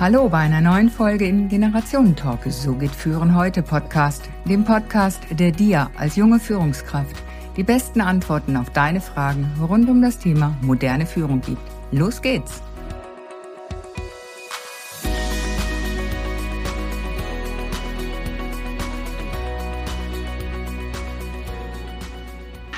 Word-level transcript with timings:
Hallo 0.00 0.30
bei 0.30 0.38
einer 0.38 0.62
neuen 0.62 0.88
Folge 0.88 1.26
im 1.26 1.50
Generationentalk. 1.50 2.44
So 2.46 2.74
geht 2.74 2.90
Führen 2.90 3.36
heute 3.36 3.62
Podcast, 3.62 4.30
dem 4.46 4.64
Podcast, 4.64 5.20
der 5.30 5.52
dir 5.52 5.90
als 5.94 6.16
junge 6.16 6.40
Führungskraft 6.40 7.22
die 7.58 7.62
besten 7.62 8.00
Antworten 8.00 8.56
auf 8.56 8.70
deine 8.70 9.02
Fragen 9.02 9.46
rund 9.60 9.90
um 9.90 10.00
das 10.00 10.18
Thema 10.18 10.56
moderne 10.62 11.04
Führung 11.04 11.42
gibt. 11.42 11.60
Los 11.92 12.22
geht's! 12.22 12.62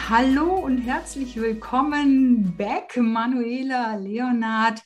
Hallo 0.08 0.56
und 0.56 0.78
herzlich 0.78 1.36
willkommen 1.36 2.52
back, 2.56 2.96
Manuela 2.96 3.94
Leonard. 3.94 4.82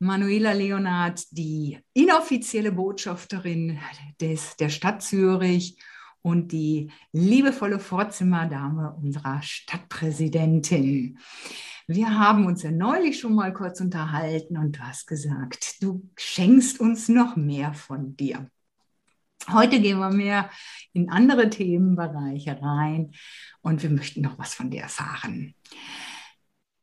Manuela 0.00 0.52
Leonard, 0.52 1.24
die 1.32 1.78
inoffizielle 1.92 2.70
Botschafterin 2.70 3.78
des, 4.20 4.56
der 4.56 4.68
Stadt 4.68 5.02
Zürich 5.02 5.76
und 6.22 6.52
die 6.52 6.92
liebevolle 7.12 7.80
Vorzimmerdame 7.80 8.94
unserer 8.94 9.42
Stadtpräsidentin. 9.42 11.18
Wir 11.88 12.16
haben 12.16 12.46
uns 12.46 12.62
ja 12.62 12.70
neulich 12.70 13.18
schon 13.18 13.34
mal 13.34 13.52
kurz 13.52 13.80
unterhalten 13.80 14.56
und 14.56 14.76
du 14.76 14.80
hast 14.80 15.06
gesagt, 15.06 15.82
du 15.82 16.08
schenkst 16.16 16.78
uns 16.80 17.08
noch 17.08 17.34
mehr 17.34 17.72
von 17.74 18.14
dir. 18.16 18.48
Heute 19.50 19.80
gehen 19.80 19.98
wir 19.98 20.10
mehr 20.10 20.50
in 20.92 21.10
andere 21.10 21.48
Themenbereiche 21.48 22.60
rein 22.60 23.12
und 23.62 23.82
wir 23.82 23.90
möchten 23.90 24.20
noch 24.20 24.38
was 24.38 24.54
von 24.54 24.70
dir 24.70 24.82
erfahren. 24.82 25.54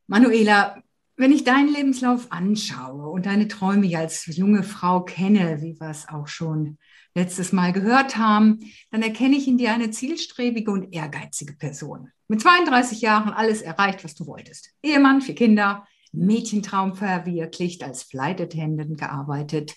Manuela, 0.07 0.81
wenn 1.17 1.31
ich 1.31 1.43
deinen 1.43 1.73
Lebenslauf 1.73 2.31
anschaue 2.31 3.07
und 3.07 3.25
deine 3.25 3.47
Träume 3.47 3.97
als 3.97 4.25
junge 4.25 4.63
Frau 4.63 5.01
kenne, 5.01 5.61
wie 5.61 5.79
wir 5.79 5.89
es 5.89 6.09
auch 6.09 6.27
schon 6.27 6.77
letztes 7.13 7.53
Mal 7.53 7.71
gehört 7.71 8.17
haben, 8.17 8.59
dann 8.91 9.01
erkenne 9.01 9.37
ich 9.37 9.47
in 9.47 9.57
dir 9.57 9.73
eine 9.73 9.91
zielstrebige 9.91 10.71
und 10.71 10.93
ehrgeizige 10.93 11.53
Person. 11.53 12.11
Mit 12.27 12.41
32 12.41 13.01
Jahren 13.01 13.31
alles 13.31 13.61
erreicht, 13.61 14.03
was 14.03 14.15
du 14.15 14.25
wolltest. 14.25 14.71
Ehemann, 14.83 15.21
vier 15.21 15.35
Kinder, 15.35 15.87
Mädchentraum 16.11 16.95
verwirklicht, 16.95 17.83
als 17.83 18.03
Flight 18.03 18.41
Attendant 18.41 18.97
gearbeitet. 18.97 19.75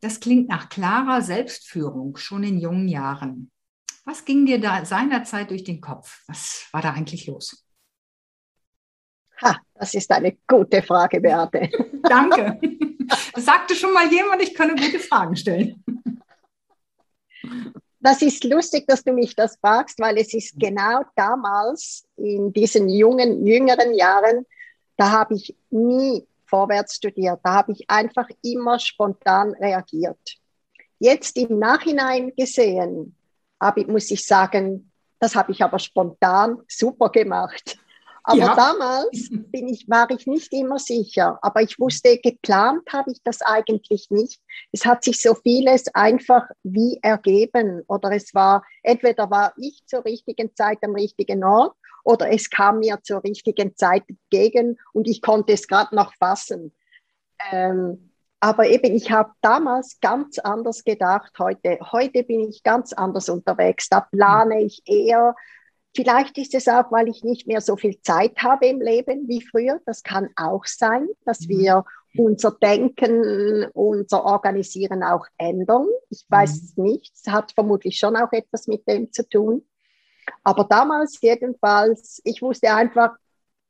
Das 0.00 0.20
klingt 0.20 0.48
nach 0.48 0.68
klarer 0.68 1.20
Selbstführung 1.20 2.16
schon 2.16 2.44
in 2.44 2.58
jungen 2.58 2.88
Jahren. 2.88 3.50
Was 4.04 4.24
ging 4.24 4.46
dir 4.46 4.60
da 4.60 4.84
seinerzeit 4.86 5.50
durch 5.50 5.64
den 5.64 5.82
Kopf? 5.82 6.22
Was 6.26 6.66
war 6.72 6.80
da 6.80 6.92
eigentlich 6.92 7.26
los? 7.26 7.67
Ha, 9.42 9.56
das 9.74 9.94
ist 9.94 10.10
eine 10.10 10.36
gute 10.46 10.82
Frage, 10.82 11.20
Beate. 11.20 11.70
Danke. 12.02 12.58
Das 13.34 13.44
sagte 13.44 13.74
schon 13.74 13.92
mal 13.92 14.10
jemand, 14.10 14.42
ich 14.42 14.54
könne 14.54 14.74
gute 14.74 14.98
Fragen 14.98 15.36
stellen. 15.36 15.82
Das 18.00 18.22
ist 18.22 18.44
lustig, 18.44 18.86
dass 18.86 19.02
du 19.02 19.12
mich 19.12 19.34
das 19.34 19.56
fragst, 19.56 19.98
weil 19.98 20.18
es 20.18 20.32
ist 20.34 20.58
genau 20.58 21.02
damals 21.16 22.04
in 22.16 22.52
diesen 22.52 22.88
jungen, 22.88 23.44
jüngeren 23.44 23.94
Jahren, 23.94 24.46
da 24.96 25.10
habe 25.10 25.34
ich 25.34 25.56
nie 25.70 26.26
vorwärts 26.46 26.96
studiert. 26.96 27.40
Da 27.42 27.54
habe 27.54 27.72
ich 27.72 27.88
einfach 27.88 28.28
immer 28.42 28.78
spontan 28.78 29.54
reagiert. 29.54 30.18
Jetzt 30.98 31.36
im 31.36 31.58
Nachhinein 31.58 32.32
gesehen, 32.36 33.14
habe, 33.60 33.84
muss 33.86 34.10
ich 34.10 34.24
sagen, 34.24 34.90
das 35.18 35.34
habe 35.34 35.52
ich 35.52 35.62
aber 35.62 35.78
spontan 35.78 36.58
super 36.68 37.10
gemacht. 37.10 37.78
Aber 38.28 38.40
ja. 38.40 38.54
damals 38.54 39.30
bin 39.30 39.68
ich, 39.68 39.88
war 39.88 40.10
ich 40.10 40.26
nicht 40.26 40.52
immer 40.52 40.78
sicher. 40.78 41.38
Aber 41.40 41.62
ich 41.62 41.78
wusste, 41.78 42.18
geplant 42.18 42.82
habe 42.92 43.10
ich 43.10 43.22
das 43.24 43.40
eigentlich 43.40 44.08
nicht. 44.10 44.42
Es 44.70 44.84
hat 44.84 45.02
sich 45.02 45.22
so 45.22 45.34
vieles 45.34 45.86
einfach 45.94 46.42
wie 46.62 46.98
ergeben. 47.00 47.84
Oder 47.88 48.12
es 48.12 48.34
war, 48.34 48.62
entweder 48.82 49.30
war 49.30 49.54
ich 49.56 49.80
zur 49.86 50.04
richtigen 50.04 50.54
Zeit 50.54 50.76
am 50.82 50.94
richtigen 50.94 51.42
Ort 51.42 51.74
oder 52.04 52.30
es 52.30 52.50
kam 52.50 52.80
mir 52.80 52.98
zur 53.02 53.24
richtigen 53.24 53.74
Zeit 53.76 54.04
entgegen 54.06 54.78
und 54.92 55.08
ich 55.08 55.22
konnte 55.22 55.54
es 55.54 55.66
gerade 55.66 55.96
noch 55.96 56.12
fassen. 56.16 56.74
Ähm, 57.50 58.12
aber 58.40 58.68
eben, 58.68 58.94
ich 58.94 59.10
habe 59.10 59.32
damals 59.40 60.00
ganz 60.02 60.38
anders 60.38 60.84
gedacht. 60.84 61.32
Heute, 61.38 61.78
heute 61.92 62.24
bin 62.24 62.40
ich 62.40 62.62
ganz 62.62 62.92
anders 62.92 63.30
unterwegs. 63.30 63.88
Da 63.88 64.02
plane 64.02 64.64
ich 64.64 64.82
eher 64.84 65.34
Vielleicht 65.94 66.38
ist 66.38 66.54
es 66.54 66.68
auch, 66.68 66.92
weil 66.92 67.08
ich 67.08 67.24
nicht 67.24 67.46
mehr 67.46 67.60
so 67.60 67.76
viel 67.76 68.00
Zeit 68.02 68.36
habe 68.38 68.66
im 68.66 68.80
Leben 68.80 69.26
wie 69.26 69.42
früher. 69.42 69.80
Das 69.86 70.02
kann 70.02 70.28
auch 70.36 70.64
sein, 70.64 71.08
dass 71.24 71.40
mhm. 71.40 71.48
wir 71.48 71.84
unser 72.16 72.52
Denken, 72.52 73.66
unser 73.72 74.24
Organisieren 74.24 75.02
auch 75.02 75.26
ändern. 75.38 75.86
Ich 76.10 76.24
weiß 76.28 76.50
mhm. 76.50 76.64
es 76.64 76.76
nicht. 76.76 77.12
Es 77.14 77.32
hat 77.32 77.52
vermutlich 77.52 77.98
schon 77.98 78.16
auch 78.16 78.32
etwas 78.32 78.66
mit 78.66 78.86
dem 78.88 79.12
zu 79.12 79.28
tun. 79.28 79.66
Aber 80.44 80.64
damals 80.64 81.20
jedenfalls, 81.20 82.20
ich 82.24 82.42
wusste 82.42 82.72
einfach, 82.72 83.16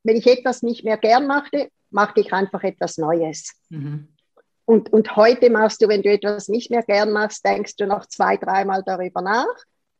wenn 0.02 0.16
ich 0.16 0.26
etwas 0.26 0.62
nicht 0.62 0.84
mehr 0.84 0.96
gern 0.96 1.26
machte, 1.26 1.70
machte 1.90 2.20
ich 2.20 2.32
einfach 2.32 2.62
etwas 2.62 2.98
Neues. 2.98 3.52
Mhm. 3.68 4.08
Und, 4.64 4.92
und 4.92 5.16
heute 5.16 5.48
machst 5.50 5.80
du, 5.80 5.88
wenn 5.88 6.02
du 6.02 6.10
etwas 6.10 6.48
nicht 6.48 6.70
mehr 6.70 6.82
gern 6.82 7.12
machst, 7.12 7.44
denkst 7.44 7.76
du 7.76 7.86
noch 7.86 8.06
zwei, 8.06 8.36
dreimal 8.36 8.82
darüber 8.84 9.22
nach 9.22 9.46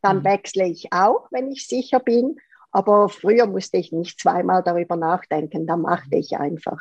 dann 0.09 0.19
mhm. 0.19 0.25
wechsle 0.25 0.67
ich 0.69 0.93
auch, 0.93 1.29
wenn 1.31 1.51
ich 1.51 1.67
sicher 1.67 2.01
bin. 2.01 2.37
Aber 2.71 3.09
früher 3.09 3.47
musste 3.47 3.79
ich 3.79 3.93
nicht 3.93 4.21
zweimal 4.21 4.63
darüber 4.63 4.97
nachdenken, 4.97 5.67
da 5.67 5.77
machte 5.77 6.17
ich 6.17 6.37
einfach. 6.37 6.79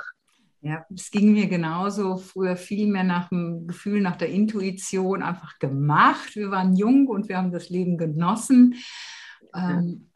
Ja, 0.62 0.86
es 0.94 1.12
ging 1.12 1.34
mir 1.34 1.48
genauso. 1.48 2.18
Früher 2.18 2.58
viel 2.58 2.88
mehr 2.88 3.04
nach 3.04 3.30
dem 3.30 3.68
Gefühl, 3.68 4.02
nach 4.02 4.18
der 4.18 4.30
Intuition 4.30 5.24
einfach 5.24 5.60
gemacht. 5.60 6.36
Wir 6.36 6.52
waren 6.52 6.76
jung 6.76 7.08
und 7.08 7.30
wir 7.30 7.38
haben 7.38 7.52
das 7.52 7.70
Leben 7.70 7.98
genossen. 7.98 8.76
Ähm, 9.56 10.10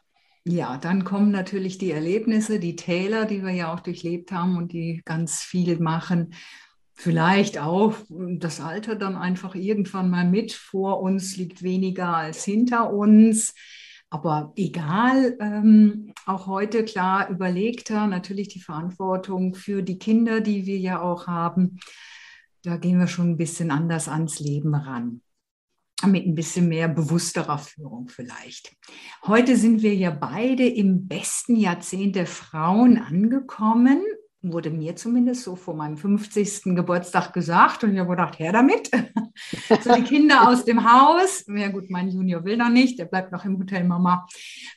ja, 0.43 0.77
dann 0.77 1.05
kommen 1.05 1.31
natürlich 1.31 1.77
die 1.77 1.91
Erlebnisse, 1.91 2.59
die 2.59 2.75
Täler, 2.75 3.25
die 3.25 3.43
wir 3.43 3.51
ja 3.51 3.73
auch 3.73 3.79
durchlebt 3.79 4.31
haben 4.31 4.57
und 4.57 4.73
die 4.73 5.01
ganz 5.05 5.41
viel 5.41 5.79
machen 5.79 6.33
vielleicht 7.01 7.57
auch 7.57 7.95
das 8.09 8.61
Alter 8.61 8.95
dann 8.95 9.15
einfach 9.15 9.55
irgendwann 9.55 10.11
mal 10.11 10.29
mit. 10.29 10.53
Vor 10.53 11.01
uns 11.01 11.35
liegt 11.35 11.63
weniger 11.63 12.15
als 12.15 12.43
hinter 12.43 12.93
uns. 12.93 13.55
Aber 14.11 14.53
egal, 14.55 15.35
ähm, 15.39 16.13
auch 16.27 16.45
heute 16.45 16.85
klar 16.85 17.27
überlegter, 17.29 18.05
natürlich 18.05 18.49
die 18.49 18.59
Verantwortung 18.59 19.55
für 19.55 19.81
die 19.81 19.97
Kinder, 19.97 20.41
die 20.41 20.67
wir 20.67 20.77
ja 20.77 21.01
auch 21.01 21.25
haben. 21.25 21.79
Da 22.61 22.77
gehen 22.77 22.99
wir 22.99 23.07
schon 23.07 23.31
ein 23.31 23.37
bisschen 23.37 23.71
anders 23.71 24.07
ans 24.07 24.39
Leben 24.39 24.75
ran. 24.75 25.21
Mit 26.05 26.27
ein 26.27 26.35
bisschen 26.35 26.67
mehr 26.67 26.87
bewussterer 26.87 27.57
Führung 27.57 28.09
vielleicht. 28.09 28.75
Heute 29.25 29.55
sind 29.55 29.81
wir 29.81 29.95
ja 29.95 30.11
beide 30.11 30.67
im 30.67 31.07
besten 31.07 31.55
Jahrzehnt 31.55 32.15
der 32.15 32.27
Frauen 32.27 32.99
angekommen 32.99 34.03
wurde 34.43 34.71
mir 34.71 34.95
zumindest 34.95 35.43
so 35.43 35.55
vor 35.55 35.75
meinem 35.75 35.97
50. 35.97 36.75
Geburtstag 36.75 37.31
gesagt 37.31 37.83
und 37.83 37.93
ich 37.93 37.99
habe 37.99 38.09
gedacht, 38.09 38.39
her 38.39 38.51
damit. 38.51 38.89
so 39.83 39.93
die 39.95 40.03
Kinder 40.03 40.47
aus 40.49 40.65
dem 40.65 40.83
Haus, 40.83 41.45
ja 41.47 41.69
gut, 41.69 41.89
mein 41.89 42.09
Junior 42.09 42.43
will 42.43 42.57
noch 42.57 42.69
nicht, 42.69 42.97
der 42.97 43.05
bleibt 43.05 43.31
noch 43.31 43.45
im 43.45 43.59
Hotel 43.59 43.83
Mama. 43.83 44.27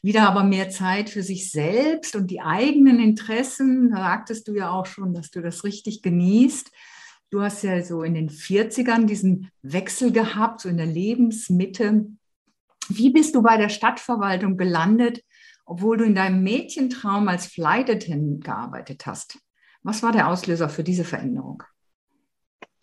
Wieder 0.03 0.29
aber 0.29 0.45
mehr 0.45 0.69
Zeit 0.69 1.09
für 1.09 1.23
sich 1.23 1.51
selbst 1.51 2.15
und 2.15 2.31
die 2.31 2.43
eigenen 2.43 3.01
Interessen. 3.01 3.91
Da 3.91 3.97
sagtest 3.97 4.49
du 4.49 4.55
ja 4.55 4.71
auch 4.71 4.87
schon, 4.87 5.15
dass 5.15 5.31
du 5.31 5.41
das 5.41 5.65
richtig 5.65 6.03
genießt. 6.03 6.71
Du 7.31 7.41
hast 7.41 7.63
ja 7.65 7.83
so 7.83 8.03
in 8.03 8.15
den 8.15 8.29
40ern 8.29 9.07
diesen 9.07 9.51
Wechsel 9.63 10.13
gehabt, 10.13 10.61
so 10.61 10.69
in 10.69 10.77
der 10.77 10.87
Lebensmitte. 10.87 12.07
Wie 12.89 13.11
bist 13.11 13.35
du 13.35 13.43
bei 13.43 13.57
der 13.57 13.71
Stadtverwaltung 13.71 14.59
gelandet, 14.59 15.25
obwohl 15.65 15.97
du 15.97 16.05
in 16.05 16.15
deinem 16.15 16.43
Mädchentraum 16.43 17.29
als 17.29 17.47
Flight 17.47 17.89
Attendant 17.89 18.45
gearbeitet 18.45 19.07
hast? 19.07 19.39
Was 19.85 20.03
war 20.03 20.13
der 20.13 20.29
Auslöser 20.29 20.69
für 20.69 20.83
diese 20.83 21.05
Veränderung? 21.05 21.63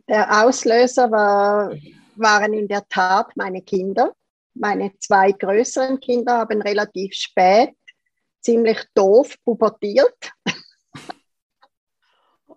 Der 0.08 0.46
Auslöser 0.46 1.12
war, 1.12 1.74
waren 2.16 2.54
in 2.54 2.68
der 2.68 2.88
Tat 2.88 3.36
meine 3.36 3.64
Kinder. 3.64 4.14
Meine 4.54 4.92
zwei 5.00 5.32
größeren 5.32 6.00
Kinder 6.00 6.38
haben 6.38 6.62
relativ 6.62 7.14
spät 7.14 7.74
ziemlich 8.42 8.80
doof 8.94 9.36
pubertiert. 9.44 10.32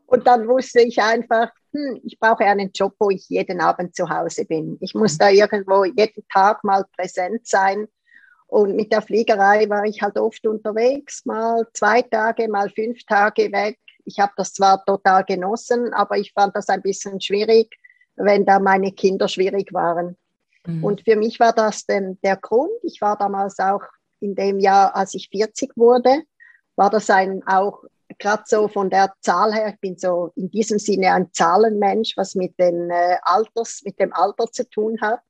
Und 0.06 0.26
dann 0.26 0.47
wusste 0.47 0.82
ich 0.82 1.00
einfach, 1.00 1.50
hm, 1.73 2.00
ich 2.05 2.19
brauche 2.19 2.44
einen 2.44 2.70
Job, 2.75 2.94
wo 2.99 3.11
ich 3.11 3.29
jeden 3.29 3.61
Abend 3.61 3.97
zu 3.97 4.08
Hause 4.08 4.44
bin. 4.44 4.76
Ich 4.81 4.94
muss 4.94 5.17
da 5.17 5.31
irgendwo 5.31 5.85
jeden 5.85 6.26
Tag 6.32 6.62
mal 6.64 6.85
präsent 6.97 7.47
sein. 7.47 7.87
Und 8.47 8.76
mit 8.76 8.93
der 8.93 9.02
Fliegerei 9.02 9.69
war 9.69 9.85
ich 9.85 10.02
halt 10.02 10.19
oft 10.19 10.47
unterwegs, 10.47 11.25
mal 11.25 11.67
zwei 11.73 12.02
Tage, 12.02 12.49
mal 12.49 12.70
fünf 12.70 13.02
Tage 13.05 13.50
weg. 13.50 13.79
Ich 14.05 14.19
habe 14.19 14.33
das 14.37 14.53
zwar 14.53 14.85
total 14.85 15.25
genossen, 15.25 15.93
aber 15.93 16.19
ich 16.19 16.33
fand 16.33 16.55
das 16.56 16.69
ein 16.69 16.83
bisschen 16.83 17.21
schwierig, 17.21 17.77
wenn 18.17 18.45
da 18.45 18.59
meine 18.59 18.93
Kinder 18.93 19.29
schwierig 19.29 19.73
waren. 19.73 20.17
Mhm. 20.67 20.85
Und 20.85 21.01
für 21.03 21.17
mich 21.17 21.41
war 21.41 21.53
das 21.53 21.87
denn 21.87 22.19
der 22.23 22.37
Grund. 22.37 22.73
Ich 22.83 23.01
war 23.01 23.17
damals 23.17 23.59
auch 23.59 23.83
in 24.21 24.35
dem 24.35 24.59
Jahr, 24.59 24.95
als 24.95 25.15
ich 25.15 25.29
40 25.31 25.77
wurde, 25.77 26.23
war 26.77 26.91
das 26.91 27.11
ein 27.11 27.43
auch 27.47 27.85
gerade 28.19 28.43
so 28.47 28.69
von 28.69 28.91
der 28.91 29.12
Zahl 29.21 29.53
her, 29.53 29.69
ich 29.75 29.81
bin 29.81 29.97
so 29.97 30.33
in 30.37 30.50
diesem 30.50 30.79
Sinne 30.79 31.12
ein 31.12 31.33
Zahlenmensch, 31.33 32.17
was 32.17 32.35
mit, 32.35 32.59
den, 32.59 32.91
äh, 32.91 33.17
Alters, 33.23 33.83
mit 33.85 33.99
dem 33.99 34.12
Alter 34.12 34.47
zu 34.50 34.69
tun 34.69 34.99
hat. 35.00 35.21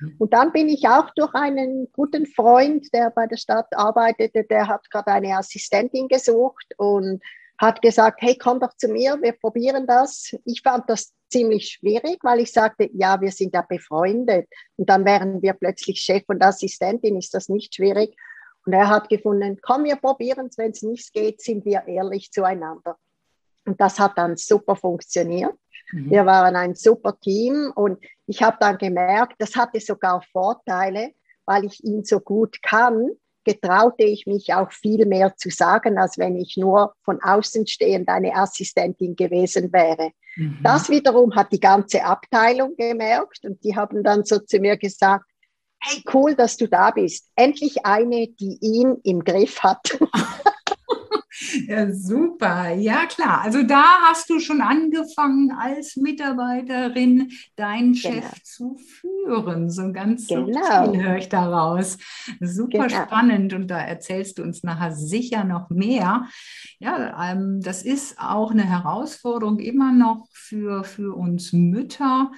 Mhm. 0.00 0.16
Und 0.18 0.32
dann 0.32 0.52
bin 0.52 0.68
ich 0.68 0.86
auch 0.88 1.10
durch 1.16 1.34
einen 1.34 1.90
guten 1.92 2.26
Freund, 2.26 2.92
der 2.92 3.10
bei 3.10 3.26
der 3.26 3.36
Stadt 3.36 3.68
arbeitete, 3.74 4.44
der 4.44 4.68
hat 4.68 4.90
gerade 4.90 5.12
eine 5.12 5.36
Assistentin 5.36 6.08
gesucht 6.08 6.66
und 6.76 7.22
hat 7.58 7.82
gesagt, 7.82 8.20
hey, 8.20 8.36
komm 8.36 8.60
doch 8.60 8.76
zu 8.76 8.88
mir, 8.88 9.18
wir 9.20 9.32
probieren 9.32 9.86
das. 9.86 10.34
Ich 10.44 10.62
fand 10.62 10.88
das 10.90 11.12
ziemlich 11.30 11.68
schwierig, 11.68 12.18
weil 12.22 12.40
ich 12.40 12.52
sagte, 12.52 12.90
ja, 12.92 13.20
wir 13.20 13.30
sind 13.30 13.54
ja 13.54 13.62
befreundet 13.62 14.48
und 14.76 14.88
dann 14.88 15.04
wären 15.04 15.42
wir 15.42 15.52
plötzlich 15.52 16.00
Chef 16.00 16.24
und 16.28 16.42
Assistentin, 16.42 17.16
ist 17.16 17.34
das 17.34 17.48
nicht 17.48 17.74
schwierig. 17.74 18.16
Und 18.66 18.72
er 18.72 18.88
hat 18.88 19.08
gefunden, 19.08 19.58
komm, 19.60 19.84
wir 19.84 19.96
probieren 19.96 20.46
es, 20.46 20.58
wenn 20.58 20.70
es 20.70 20.82
nicht 20.82 21.12
geht, 21.12 21.42
sind 21.42 21.64
wir 21.64 21.86
ehrlich 21.86 22.32
zueinander. 22.32 22.96
Und 23.66 23.80
das 23.80 23.98
hat 23.98 24.16
dann 24.16 24.36
super 24.36 24.76
funktioniert. 24.76 25.54
Mhm. 25.92 26.10
Wir 26.10 26.26
waren 26.26 26.56
ein 26.56 26.74
super 26.74 27.18
Team 27.20 27.72
und 27.74 27.98
ich 28.26 28.42
habe 28.42 28.56
dann 28.60 28.78
gemerkt, 28.78 29.34
das 29.38 29.54
hatte 29.54 29.80
sogar 29.80 30.22
Vorteile, 30.32 31.12
weil 31.46 31.64
ich 31.64 31.84
ihn 31.84 32.04
so 32.04 32.20
gut 32.20 32.62
kann, 32.62 33.10
getraute 33.44 34.04
ich 34.04 34.26
mich 34.26 34.52
auch 34.54 34.72
viel 34.72 35.06
mehr 35.06 35.36
zu 35.36 35.50
sagen, 35.50 35.98
als 35.98 36.18
wenn 36.18 36.36
ich 36.36 36.56
nur 36.56 36.94
von 37.02 37.20
außen 37.22 37.66
stehend 37.66 38.08
eine 38.08 38.34
Assistentin 38.34 39.16
gewesen 39.16 39.72
wäre. 39.72 40.10
Mhm. 40.36 40.58
Das 40.62 40.88
wiederum 40.88 41.34
hat 41.34 41.52
die 41.52 41.60
ganze 41.60 42.04
Abteilung 42.04 42.74
gemerkt 42.76 43.44
und 43.44 43.62
die 43.62 43.76
haben 43.76 44.02
dann 44.02 44.24
so 44.24 44.38
zu 44.38 44.58
mir 44.58 44.76
gesagt, 44.76 45.24
hey, 45.80 46.02
cool, 46.12 46.34
dass 46.34 46.56
du 46.56 46.68
da 46.68 46.90
bist. 46.90 47.30
Endlich 47.36 47.84
eine, 47.84 48.28
die 48.28 48.58
ihn 48.60 48.96
im 49.04 49.22
Griff 49.24 49.60
hat. 49.60 49.98
Ja, 51.66 51.92
super. 51.92 52.72
Ja, 52.74 53.06
klar. 53.06 53.42
Also 53.42 53.62
da 53.62 53.84
hast 54.08 54.28
du 54.30 54.40
schon 54.40 54.60
angefangen, 54.60 55.52
als 55.52 55.96
Mitarbeiterin 55.96 57.30
deinen 57.56 57.94
Chef 57.94 58.14
genau. 58.14 58.34
zu 58.42 58.76
führen. 58.76 59.70
So 59.70 59.92
ganz 59.92 60.26
genau. 60.26 60.46
subtil 60.46 61.02
höre 61.02 61.16
ich 61.16 61.28
daraus. 61.28 61.98
Super 62.40 62.88
genau. 62.88 63.02
spannend 63.04 63.52
und 63.54 63.68
da 63.68 63.78
erzählst 63.78 64.38
du 64.38 64.42
uns 64.42 64.62
nachher 64.62 64.92
sicher 64.92 65.44
noch 65.44 65.70
mehr. 65.70 66.26
Ja, 66.78 67.30
ähm, 67.30 67.60
das 67.62 67.82
ist 67.82 68.18
auch 68.18 68.50
eine 68.50 68.64
Herausforderung 68.64 69.58
immer 69.58 69.92
noch 69.92 70.28
für, 70.32 70.84
für 70.84 71.16
uns 71.16 71.52
Mütter, 71.52 72.30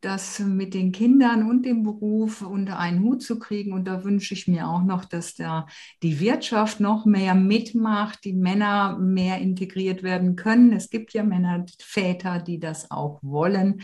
das 0.00 0.38
mit 0.38 0.72
den 0.72 0.92
Kindern 0.92 1.48
und 1.48 1.64
dem 1.64 1.82
Beruf 1.82 2.42
unter 2.42 2.78
einen 2.78 3.00
Hut 3.00 3.22
zu 3.22 3.38
kriegen. 3.38 3.72
Und 3.72 3.84
da 3.84 4.02
wünsche 4.02 4.34
ich 4.34 4.48
mir 4.48 4.68
auch 4.68 4.82
noch, 4.82 5.04
dass 5.04 5.34
da 5.34 5.66
die 6.02 6.20
Wirtschaft 6.20 6.80
noch 6.80 7.04
mehr 7.04 7.34
mitmacht, 7.34 8.24
die 8.24 8.32
Männer 8.32 8.98
mehr 8.98 9.38
integriert 9.38 10.02
werden 10.02 10.36
können. 10.36 10.72
Es 10.72 10.88
gibt 10.88 11.12
ja 11.12 11.22
Männer, 11.22 11.66
Väter, 11.78 12.38
die 12.38 12.58
das 12.58 12.90
auch 12.90 13.18
wollen. 13.22 13.82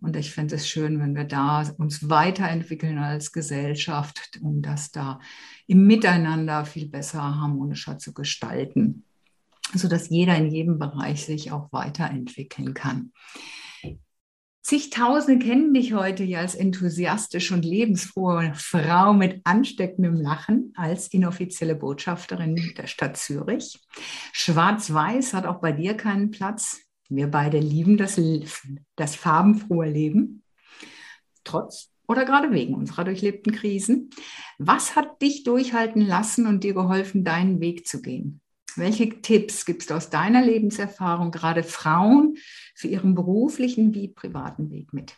Und 0.00 0.16
ich 0.16 0.30
fände 0.30 0.54
es 0.54 0.68
schön, 0.68 1.00
wenn 1.00 1.14
wir 1.14 1.24
da 1.24 1.64
uns 1.76 2.08
weiterentwickeln 2.08 2.98
als 2.98 3.32
Gesellschaft, 3.32 4.38
um 4.42 4.62
das 4.62 4.90
da 4.90 5.20
im 5.66 5.86
Miteinander 5.86 6.64
viel 6.64 6.88
besser, 6.88 7.22
harmonischer 7.22 7.98
zu 7.98 8.14
gestalten, 8.14 9.04
sodass 9.74 10.08
jeder 10.08 10.36
in 10.36 10.50
jedem 10.50 10.78
Bereich 10.78 11.26
sich 11.26 11.52
auch 11.52 11.72
weiterentwickeln 11.72 12.72
kann. 12.72 13.12
Zigtausende 14.62 15.44
kennen 15.44 15.72
dich 15.72 15.94
heute 15.94 16.24
ja 16.24 16.40
als 16.40 16.54
enthusiastische 16.54 17.54
und 17.54 17.64
lebensfrohe 17.64 18.52
Frau 18.54 19.14
mit 19.14 19.40
ansteckendem 19.44 20.14
Lachen 20.14 20.72
als 20.76 21.08
inoffizielle 21.08 21.74
Botschafterin 21.74 22.74
der 22.76 22.86
Stadt 22.86 23.16
Zürich. 23.16 23.78
Schwarz-Weiß 24.32 25.32
hat 25.32 25.46
auch 25.46 25.60
bei 25.60 25.72
dir 25.72 25.94
keinen 25.94 26.30
Platz. 26.30 26.82
Wir 27.08 27.28
beide 27.28 27.58
lieben 27.58 27.96
das, 27.96 28.20
das 28.96 29.14
farbenfrohe 29.14 29.88
Leben, 29.88 30.42
trotz 31.44 31.90
oder 32.06 32.24
gerade 32.24 32.50
wegen 32.52 32.74
unserer 32.74 33.04
durchlebten 33.04 33.52
Krisen. 33.52 34.10
Was 34.58 34.96
hat 34.96 35.22
dich 35.22 35.44
durchhalten 35.44 36.02
lassen 36.02 36.46
und 36.46 36.64
dir 36.64 36.74
geholfen, 36.74 37.24
deinen 37.24 37.60
Weg 37.60 37.86
zu 37.86 38.02
gehen? 38.02 38.40
Welche 38.78 39.20
Tipps 39.20 39.64
gibst 39.64 39.90
du 39.90 39.94
aus 39.94 40.10
deiner 40.10 40.42
Lebenserfahrung 40.42 41.30
gerade 41.30 41.62
Frauen 41.62 42.36
für 42.74 42.88
ihren 42.88 43.14
beruflichen 43.14 43.94
wie 43.94 44.08
privaten 44.08 44.70
Weg 44.70 44.92
mit? 44.92 45.14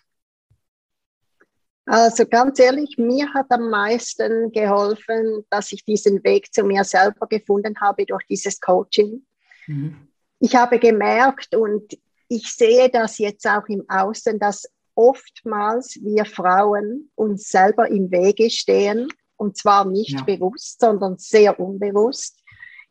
Also 1.87 2.25
ganz 2.27 2.59
ehrlich, 2.59 2.97
mir 2.99 3.33
hat 3.35 3.47
am 3.51 3.69
meisten 3.69 4.53
geholfen, 4.53 5.45
dass 5.51 5.73
ich 5.73 5.85
diesen 5.85 6.23
Weg 6.23 6.53
zu 6.55 6.63
mir 6.63 6.85
selber 6.85 7.27
gefunden 7.27 7.75
habe 7.81 8.07
durch 8.07 8.25
dieses 8.29 8.61
Coaching. 8.61 9.27
Mhm. 9.67 10.09
Ich 10.39 10.55
habe 10.55 10.79
gemerkt 10.79 11.55
und 11.55 11.99
ich 12.29 12.53
sehe 12.53 12.89
das 12.91 13.19
jetzt 13.19 13.47
auch 13.47 13.67
im 13.69 13.85
Außen, 13.89 14.39
dass 14.39 14.69
oftmals 14.95 15.99
wir 16.03 16.25
Frauen 16.25 17.11
uns 17.15 17.49
selber 17.49 17.89
im 17.89 18.11
Wege 18.11 18.51
stehen 18.51 19.09
und 19.37 19.57
zwar 19.57 19.85
nicht 19.85 20.19
ja. 20.19 20.23
bewusst, 20.23 20.81
sondern 20.81 21.19
sehr 21.19 21.59
unbewusst 21.59 22.40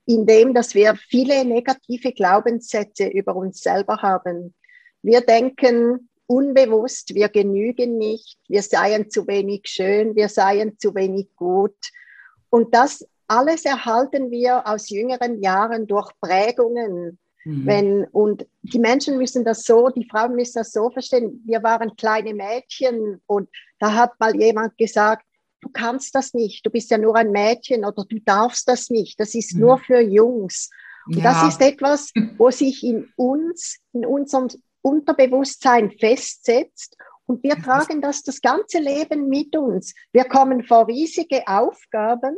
indem 0.10 0.56
dass 0.56 0.74
wir 0.74 0.96
viele 0.96 1.46
negative 1.46 2.12
Glaubenssätze 2.12 3.08
über 3.08 3.36
uns 3.36 3.62
selber 3.62 3.98
haben. 4.02 4.56
Wir 5.04 5.22
denken 5.22 6.10
unbewusst, 6.26 7.14
wir 7.14 7.30
genügen 7.30 8.00
nicht, 8.00 8.40
wir 8.48 8.64
seien 8.64 9.12
zu 9.12 9.28
wenig 9.28 9.62
schön, 9.66 10.16
wir 10.16 10.28
seien 10.28 10.80
zu 10.80 10.96
wenig 10.96 11.28
gut. 11.36 11.78
Und 12.50 12.74
das 12.74 13.08
alles 13.28 13.66
erhalten 13.66 14.32
wir 14.32 14.68
aus 14.68 14.90
jüngeren 14.90 15.44
Jahren 15.44 15.86
durch 15.86 16.10
Prägungen. 16.20 17.20
Mhm. 17.46 17.66
Wenn, 17.68 18.06
und 18.06 18.48
die 18.64 18.80
Menschen 18.80 19.20
müssen 19.20 19.46
das 19.46 19.62
so, 19.62 19.90
die 19.90 20.08
Frauen 20.10 20.36
müssen 20.36 20.58
das 20.58 20.72
so 20.72 20.90
verstehen. 20.90 21.44
Wir 21.46 21.62
waren 21.62 21.96
kleine 21.96 22.34
Mädchen 22.34 23.22
und 23.28 23.48
da 23.78 23.94
hat 23.94 24.20
mal 24.20 24.36
jemand 24.36 24.76
gesagt, 24.76 25.24
du 25.62 25.70
kannst 25.70 26.16
das 26.16 26.34
nicht, 26.34 26.66
du 26.66 26.70
bist 26.70 26.92
ja 26.92 26.98
nur 26.98 27.16
ein 27.16 27.32
Mädchen 27.32 27.86
oder 27.86 28.06
du 28.06 28.20
darfst 28.20 28.68
das 28.68 28.90
nicht, 28.90 29.20
das 29.20 29.36
ist 29.36 29.56
mhm. 29.56 29.62
nur 29.62 29.78
für 29.80 30.00
Jungs. 30.00 30.70
Und 31.08 31.18
ja. 31.18 31.24
das 31.24 31.54
ist 31.54 31.62
etwas, 31.62 32.12
wo 32.38 32.52
sich 32.52 32.84
in 32.84 33.12
uns, 33.16 33.80
in 33.94 34.06
unserem 34.06 34.48
Unterbewusstsein 34.82 35.92
festsetzt 35.92 36.96
und 37.26 37.44
wir 37.44 37.62
tragen 37.62 38.02
das 38.02 38.24
das 38.24 38.42
ganze 38.42 38.80
Leben 38.80 39.28
mit 39.28 39.56
uns. 39.56 39.94
Wir 40.12 40.26
kommen 40.26 40.64
vor 40.64 40.88
riesige 40.88 41.48
Aufgaben, 41.48 42.36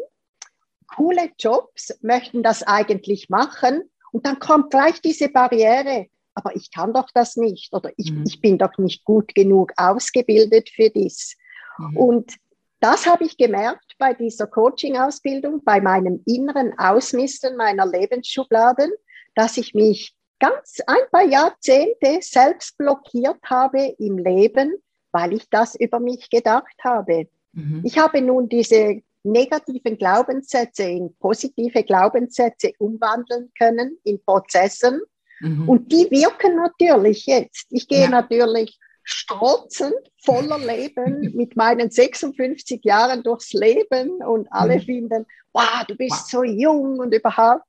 coole 0.93 1.31
Jobs, 1.39 1.97
möchten 2.01 2.43
das 2.43 2.63
eigentlich 2.63 3.29
machen 3.29 3.83
und 4.11 4.25
dann 4.25 4.39
kommt 4.39 4.69
gleich 4.69 5.01
diese 5.01 5.29
Barriere, 5.29 6.07
aber 6.33 6.55
ich 6.55 6.71
kann 6.71 6.93
doch 6.93 7.07
das 7.13 7.37
nicht 7.37 7.73
oder 7.73 7.91
ich, 7.95 8.11
mhm. 8.11 8.25
ich 8.27 8.41
bin 8.41 8.57
doch 8.57 8.77
nicht 8.77 9.05
gut 9.05 9.33
genug 9.33 9.71
ausgebildet 9.77 10.69
für 10.69 10.89
dies. 10.89 11.37
Mhm. 11.77 11.97
Und 11.97 12.35
das 12.81 13.05
habe 13.05 13.23
ich 13.23 13.37
gemerkt 13.37 13.93
bei 13.99 14.13
dieser 14.13 14.47
Coaching-Ausbildung, 14.47 15.63
bei 15.63 15.79
meinem 15.79 16.21
inneren 16.25 16.77
Ausmisten 16.77 17.55
meiner 17.55 17.85
Lebensschubladen, 17.85 18.91
dass 19.35 19.57
ich 19.57 19.73
mich 19.73 20.15
ganz 20.39 20.79
ein 20.87 21.09
paar 21.11 21.25
Jahrzehnte 21.25 22.17
selbst 22.21 22.77
blockiert 22.77 23.37
habe 23.45 23.95
im 23.99 24.17
Leben, 24.17 24.73
weil 25.11 25.33
ich 25.33 25.47
das 25.49 25.75
über 25.75 25.99
mich 25.99 26.29
gedacht 26.31 26.75
habe. 26.83 27.27
Mhm. 27.53 27.83
Ich 27.85 27.99
habe 27.99 28.19
nun 28.21 28.49
diese 28.49 29.01
negativen 29.23 29.97
Glaubenssätze 29.97 30.83
in 30.83 31.15
positive 31.19 31.83
Glaubenssätze 31.83 32.73
umwandeln 32.79 33.51
können 33.55 33.99
in 34.03 34.23
Prozessen. 34.25 35.01
Mhm. 35.39 35.69
Und 35.69 35.91
die 35.91 36.09
wirken 36.09 36.55
natürlich 36.55 37.27
jetzt. 37.27 37.67
Ich 37.69 37.87
gehe 37.87 38.05
ja. 38.05 38.09
natürlich 38.09 38.79
strotzend, 39.11 39.95
voller 40.23 40.57
Leben, 40.57 41.21
mit 41.35 41.55
meinen 41.55 41.89
56 41.89 42.83
Jahren 42.83 43.23
durchs 43.23 43.53
Leben 43.53 44.21
und 44.23 44.47
alle 44.51 44.77
mhm. 44.77 44.81
finden, 44.81 45.25
wow, 45.53 45.83
du 45.87 45.95
bist 45.95 46.29
so 46.29 46.43
jung 46.43 46.99
und 46.99 47.13
überhaupt. 47.13 47.63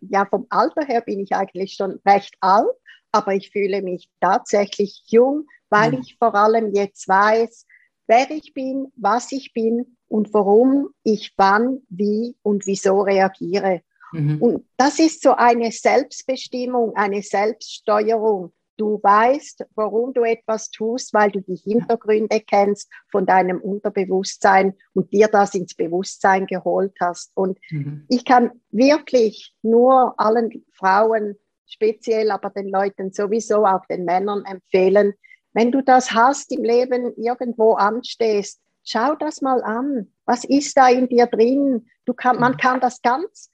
Ja, 0.00 0.24
vom 0.24 0.46
Alter 0.48 0.84
her 0.86 1.02
bin 1.02 1.20
ich 1.20 1.32
eigentlich 1.32 1.74
schon 1.74 2.00
recht 2.06 2.34
alt, 2.40 2.70
aber 3.12 3.34
ich 3.34 3.50
fühle 3.50 3.82
mich 3.82 4.08
tatsächlich 4.20 5.02
jung, 5.06 5.46
weil 5.68 5.92
mhm. 5.92 6.00
ich 6.00 6.16
vor 6.18 6.34
allem 6.34 6.74
jetzt 6.74 7.08
weiß, 7.08 7.66
wer 8.06 8.30
ich 8.30 8.54
bin, 8.54 8.92
was 8.96 9.32
ich 9.32 9.52
bin 9.52 9.96
und 10.08 10.32
warum 10.32 10.90
ich 11.02 11.34
wann, 11.36 11.82
wie 11.88 12.36
und 12.42 12.66
wieso 12.66 13.02
reagiere. 13.02 13.82
Mhm. 14.12 14.40
Und 14.40 14.68
das 14.76 14.98
ist 14.98 15.22
so 15.22 15.34
eine 15.34 15.72
Selbstbestimmung, 15.72 16.94
eine 16.94 17.22
Selbststeuerung. 17.22 18.52
Du 18.76 19.00
weißt, 19.02 19.64
warum 19.74 20.12
du 20.12 20.22
etwas 20.22 20.70
tust, 20.70 21.14
weil 21.14 21.30
du 21.30 21.40
die 21.40 21.56
Hintergründe 21.56 22.40
kennst 22.40 22.90
von 23.10 23.24
deinem 23.24 23.60
Unterbewusstsein 23.60 24.74
und 24.92 25.12
dir 25.12 25.28
das 25.28 25.54
ins 25.54 25.74
Bewusstsein 25.74 26.46
geholt 26.46 26.94
hast. 27.00 27.32
Und 27.34 27.58
mhm. 27.70 28.04
ich 28.08 28.24
kann 28.24 28.50
wirklich 28.70 29.54
nur 29.62 30.14
allen 30.18 30.64
Frauen 30.72 31.36
speziell, 31.66 32.30
aber 32.30 32.50
den 32.50 32.68
Leuten 32.68 33.12
sowieso, 33.12 33.64
auch 33.64 33.86
den 33.86 34.04
Männern 34.04 34.44
empfehlen, 34.44 35.14
wenn 35.52 35.72
du 35.72 35.82
das 35.82 36.12
hast 36.12 36.52
im 36.52 36.62
Leben 36.62 37.14
irgendwo 37.16 37.72
anstehst, 37.72 38.60
schau 38.84 39.14
das 39.14 39.40
mal 39.40 39.62
an. 39.62 40.12
Was 40.26 40.44
ist 40.44 40.76
da 40.76 40.88
in 40.88 41.08
dir 41.08 41.26
drin? 41.26 41.86
Du 42.04 42.12
kann, 42.12 42.38
man 42.38 42.52
mhm. 42.52 42.56
kann 42.58 42.80
das 42.80 43.00
ganz 43.00 43.50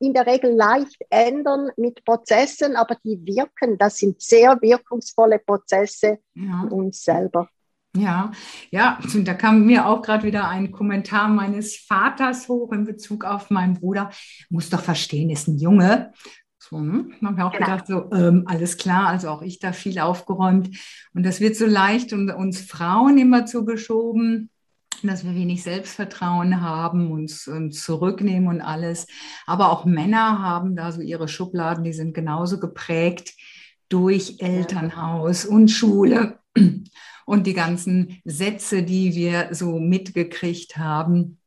in 0.00 0.14
der 0.14 0.26
Regel 0.26 0.54
leicht 0.54 1.00
ändern 1.10 1.70
mit 1.76 2.04
Prozessen, 2.04 2.74
aber 2.74 2.96
die 3.04 3.20
wirken. 3.24 3.78
Das 3.78 3.98
sind 3.98 4.20
sehr 4.20 4.60
wirkungsvolle 4.60 5.38
Prozesse 5.38 6.18
ja. 6.34 6.62
in 6.64 6.68
uns 6.70 7.02
selber. 7.02 7.48
Ja, 7.96 8.30
ja, 8.70 9.00
und 9.14 9.26
da 9.26 9.34
kam 9.34 9.66
mir 9.66 9.86
auch 9.86 10.00
gerade 10.00 10.22
wieder 10.22 10.48
ein 10.48 10.70
Kommentar 10.70 11.28
meines 11.28 11.76
Vaters 11.76 12.48
hoch 12.48 12.72
in 12.72 12.84
Bezug 12.84 13.24
auf 13.24 13.50
meinen 13.50 13.74
Bruder. 13.74 14.10
Muss 14.48 14.70
doch 14.70 14.80
verstehen, 14.80 15.28
ist 15.28 15.48
ein 15.48 15.58
Junge. 15.58 16.12
So, 16.58 16.78
ne? 16.80 17.08
Haben 17.20 17.36
wir 17.36 17.46
auch 17.46 17.52
genau. 17.52 17.66
gedacht, 17.66 17.86
so, 17.88 18.10
ähm, 18.12 18.44
alles 18.46 18.76
klar, 18.76 19.08
also 19.08 19.28
auch 19.28 19.42
ich 19.42 19.58
da 19.58 19.72
viel 19.72 19.98
aufgeräumt. 19.98 20.78
Und 21.14 21.26
das 21.26 21.40
wird 21.40 21.56
so 21.56 21.66
leicht 21.66 22.12
und 22.12 22.30
uns 22.30 22.60
Frauen 22.60 23.18
immer 23.18 23.44
zugeschoben, 23.44 24.50
dass 25.08 25.24
wir 25.24 25.34
wenig 25.34 25.62
Selbstvertrauen 25.62 26.60
haben, 26.60 27.10
uns, 27.10 27.48
uns 27.48 27.82
zurücknehmen 27.82 28.48
und 28.48 28.60
alles. 28.60 29.06
Aber 29.46 29.70
auch 29.70 29.84
Männer 29.84 30.40
haben 30.40 30.76
da 30.76 30.92
so 30.92 31.00
ihre 31.00 31.28
Schubladen, 31.28 31.84
die 31.84 31.92
sind 31.92 32.14
genauso 32.14 32.60
geprägt 32.60 33.34
durch 33.88 34.36
Elternhaus 34.38 35.44
und 35.44 35.68
Schule 35.68 36.38
und 37.26 37.46
die 37.46 37.54
ganzen 37.54 38.20
Sätze, 38.24 38.82
die 38.82 39.14
wir 39.14 39.48
so 39.52 39.78
mitgekriegt 39.78 40.76
haben. 40.76 41.39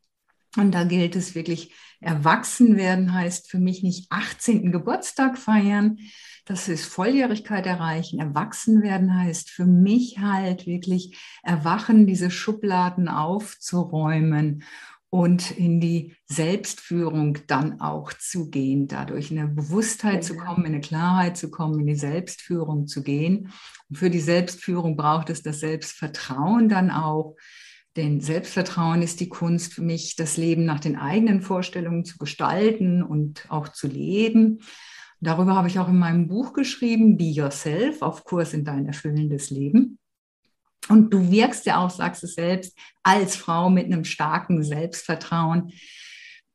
Und 0.58 0.72
da 0.72 0.84
gilt 0.84 1.16
es 1.16 1.36
wirklich, 1.36 1.74
erwachsen 2.00 2.78
werden 2.78 3.14
heißt 3.14 3.50
für 3.50 3.60
mich 3.60 3.82
nicht 3.82 4.08
18. 4.12 4.72
Geburtstag 4.72 5.38
feiern, 5.38 5.98
das 6.46 6.68
ist 6.68 6.86
Volljährigkeit 6.86 7.66
erreichen. 7.66 8.20
Erwachsen 8.20 8.82
werden 8.82 9.18
heißt 9.18 9.50
für 9.50 9.66
mich 9.66 10.20
halt 10.20 10.68
wirklich 10.68 11.18
erwachen, 11.42 12.06
diese 12.06 12.30
Schubladen 12.30 13.08
aufzuräumen 13.08 14.64
und 15.10 15.52
in 15.52 15.80
die 15.80 16.16
Selbstführung 16.26 17.38
dann 17.48 17.80
auch 17.80 18.12
zu 18.14 18.50
gehen, 18.50 18.88
dadurch 18.88 19.32
in 19.32 19.40
eine 19.40 19.48
Bewusstheit 19.48 20.24
zu 20.24 20.36
kommen, 20.36 20.66
in 20.66 20.74
eine 20.74 20.82
Klarheit 20.82 21.38
zu 21.38 21.50
kommen, 21.50 21.80
in 21.80 21.86
die 21.86 21.96
Selbstführung 21.96 22.88
zu 22.88 23.04
gehen. 23.04 23.54
Und 23.90 23.98
für 23.98 24.10
die 24.10 24.20
Selbstführung 24.20 24.98
braucht 24.98 25.30
es 25.30 25.44
das 25.44 25.60
Selbstvertrauen 25.60 26.68
dann 26.68 26.92
auch. 26.92 27.38
Denn 27.96 28.22
Selbstvertrauen 28.22 29.02
ist 29.02 29.20
die 29.20 29.30
Kunst 29.30 29.74
für 29.74 29.84
mich, 29.84 30.16
das 30.16 30.38
Leben 30.38 30.66
nach 30.66 30.80
den 30.80 30.98
eigenen 30.98 31.42
Vorstellungen 31.42 32.06
zu 32.06 32.18
gestalten 32.18 33.04
und 33.04 33.46
auch 33.50 33.70
zu 33.70 33.88
leben. 33.88 34.60
Darüber 35.20 35.56
habe 35.56 35.68
ich 35.68 35.80
auch 35.80 35.88
in 35.88 36.00
meinem 36.00 36.28
Buch 36.28 36.54
geschrieben, 36.54 37.18
Be 37.18 37.26
Yourself, 37.26 38.02
auf 38.02 38.24
Kurs 38.24 38.54
in 38.54 38.66
dein 38.66 38.88
erfüllendes 38.88 39.52
Leben. 39.52 40.00
Und 40.90 41.14
du 41.14 41.32
wirkst 41.32 41.66
ja 41.66 41.78
auch, 41.78 41.90
sagst 41.90 42.24
es 42.24 42.34
selbst, 42.34 42.78
als 43.04 43.36
Frau 43.36 43.70
mit 43.70 43.86
einem 43.86 44.04
starken 44.04 44.64
Selbstvertrauen. 44.64 45.72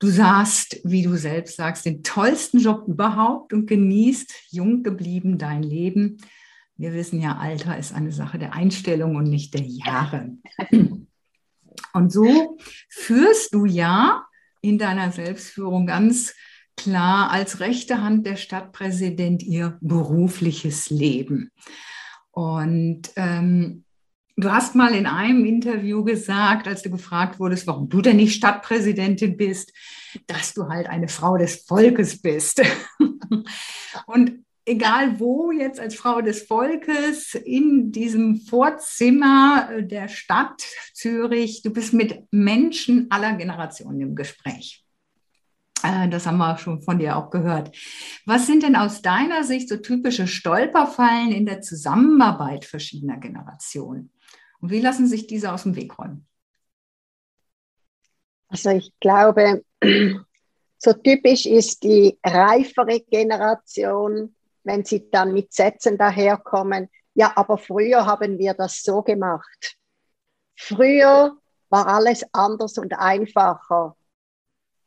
Du 0.01 0.09
sahst, 0.09 0.81
wie 0.85 1.03
du 1.03 1.17
selbst 1.17 1.57
sagst, 1.57 1.87
den 1.87 2.03
tollsten 2.03 2.59
Job 2.59 2.85
überhaupt 2.87 3.53
und 3.53 3.67
genießt 3.67 4.33
jung 4.51 4.83
geblieben 4.83 5.39
dein 5.39 5.63
Leben. 5.63 6.19
Wir 6.77 6.93
wissen 6.93 7.21
ja, 7.21 7.39
Alter 7.39 7.79
ist 7.79 7.95
eine 7.95 8.13
Sache 8.13 8.39
der 8.39 8.53
Einstellung 8.53 9.17
und 9.17 9.31
nicht 9.31 9.55
der 9.55 9.65
Jahre. 9.65 10.37
Und 11.93 12.13
so 12.13 12.59
führst 12.89 13.55
du 13.55 13.65
ja 13.65 14.25
in 14.61 14.79
deiner 14.79 15.13
Selbstführung 15.13 15.87
ganz 15.87 16.35
klar 16.77 17.31
als 17.31 17.61
rechte 17.61 18.03
Hand 18.03 18.27
der 18.27 18.37
Stadtpräsident 18.37 19.43
ihr 19.43 19.79
berufliches 19.81 20.91
Leben. 20.91 21.51
Und 22.31 23.11
ähm, 23.17 23.85
Du 24.41 24.53
hast 24.53 24.77
mal 24.77 24.95
in 24.95 25.07
einem 25.07 25.45
Interview 25.45 26.05
gesagt, 26.05 26.69
als 26.69 26.83
du 26.83 26.91
gefragt 26.91 27.41
wurdest, 27.41 27.67
warum 27.67 27.89
du 27.89 28.01
denn 28.01 28.19
nicht 28.19 28.37
Stadtpräsidentin 28.37 29.37
bist, 29.37 29.73
dass 30.29 30.55
du 30.55 30.69
halt 30.69 30.87
eine 30.87 31.09
Frau 31.09 31.37
des 31.37 31.65
Volkes 31.65 32.23
bist. 32.23 32.63
Und 34.07 34.45
egal 34.69 35.19
wo 35.19 35.51
jetzt 35.51 35.81
als 35.81 35.95
Frau 35.95 36.21
des 36.21 36.43
Volkes 36.43 37.35
in 37.35 37.91
diesem 37.91 38.37
Vorzimmer 38.37 39.83
der 39.83 40.09
Stadt 40.09 40.63
Zürich, 40.93 41.63
du 41.63 41.71
bist 41.71 41.95
mit 41.95 42.25
Menschen 42.31 43.11
aller 43.11 43.35
Generationen 43.35 44.01
im 44.01 44.15
Gespräch. 44.15 44.85
Äh, 45.83 46.09
das 46.09 46.27
haben 46.27 46.39
wir 46.39 46.59
schon 46.59 46.83
von 46.83 46.99
dir 46.99 47.17
auch 47.17 47.31
gehört. 47.31 47.77
Was 48.27 48.47
sind 48.47 48.63
denn 48.63 48.77
aus 48.77 49.03
deiner 49.03 49.45
Sicht 49.45 49.69
so 49.69 49.77
typische 49.77 50.27
Stolperfallen 50.27 51.33
in 51.33 51.47
der 51.47 51.61
Zusammenarbeit 51.61 52.65
verschiedener 52.65 53.19
Generationen? 53.19 54.13
Und 54.61 54.71
wie 54.71 54.81
lassen 54.81 55.07
sich 55.07 55.27
diese 55.27 55.53
aus 55.53 55.63
dem 55.63 55.77
Weg 55.77 55.99
räumen? 55.99 56.27
Also 58.49 58.71
ich 58.71 58.93
glaube, 59.01 59.65
so 60.79 60.93
typisch 60.93 61.47
ist 61.47 61.83
die 61.83 62.19
reifere 62.25 63.01
Generation, 63.01 64.35
wenn 64.69 64.85
sie 64.85 65.11
dann 65.11 65.33
mit 65.33 65.53
Sätzen 65.53 65.99
daherkommen, 65.99 66.89
ja, 67.15 67.33
aber 67.35 67.59
früher 67.59 68.07
haben 68.07 68.39
wir 68.39 68.55
das 68.55 68.83
so 68.83 69.03
gemacht. 69.03 69.77
Früher 70.57 71.37
war 71.69 71.87
alles 71.87 72.25
anders 72.33 72.79
und 72.79 72.93
einfacher. 72.97 73.97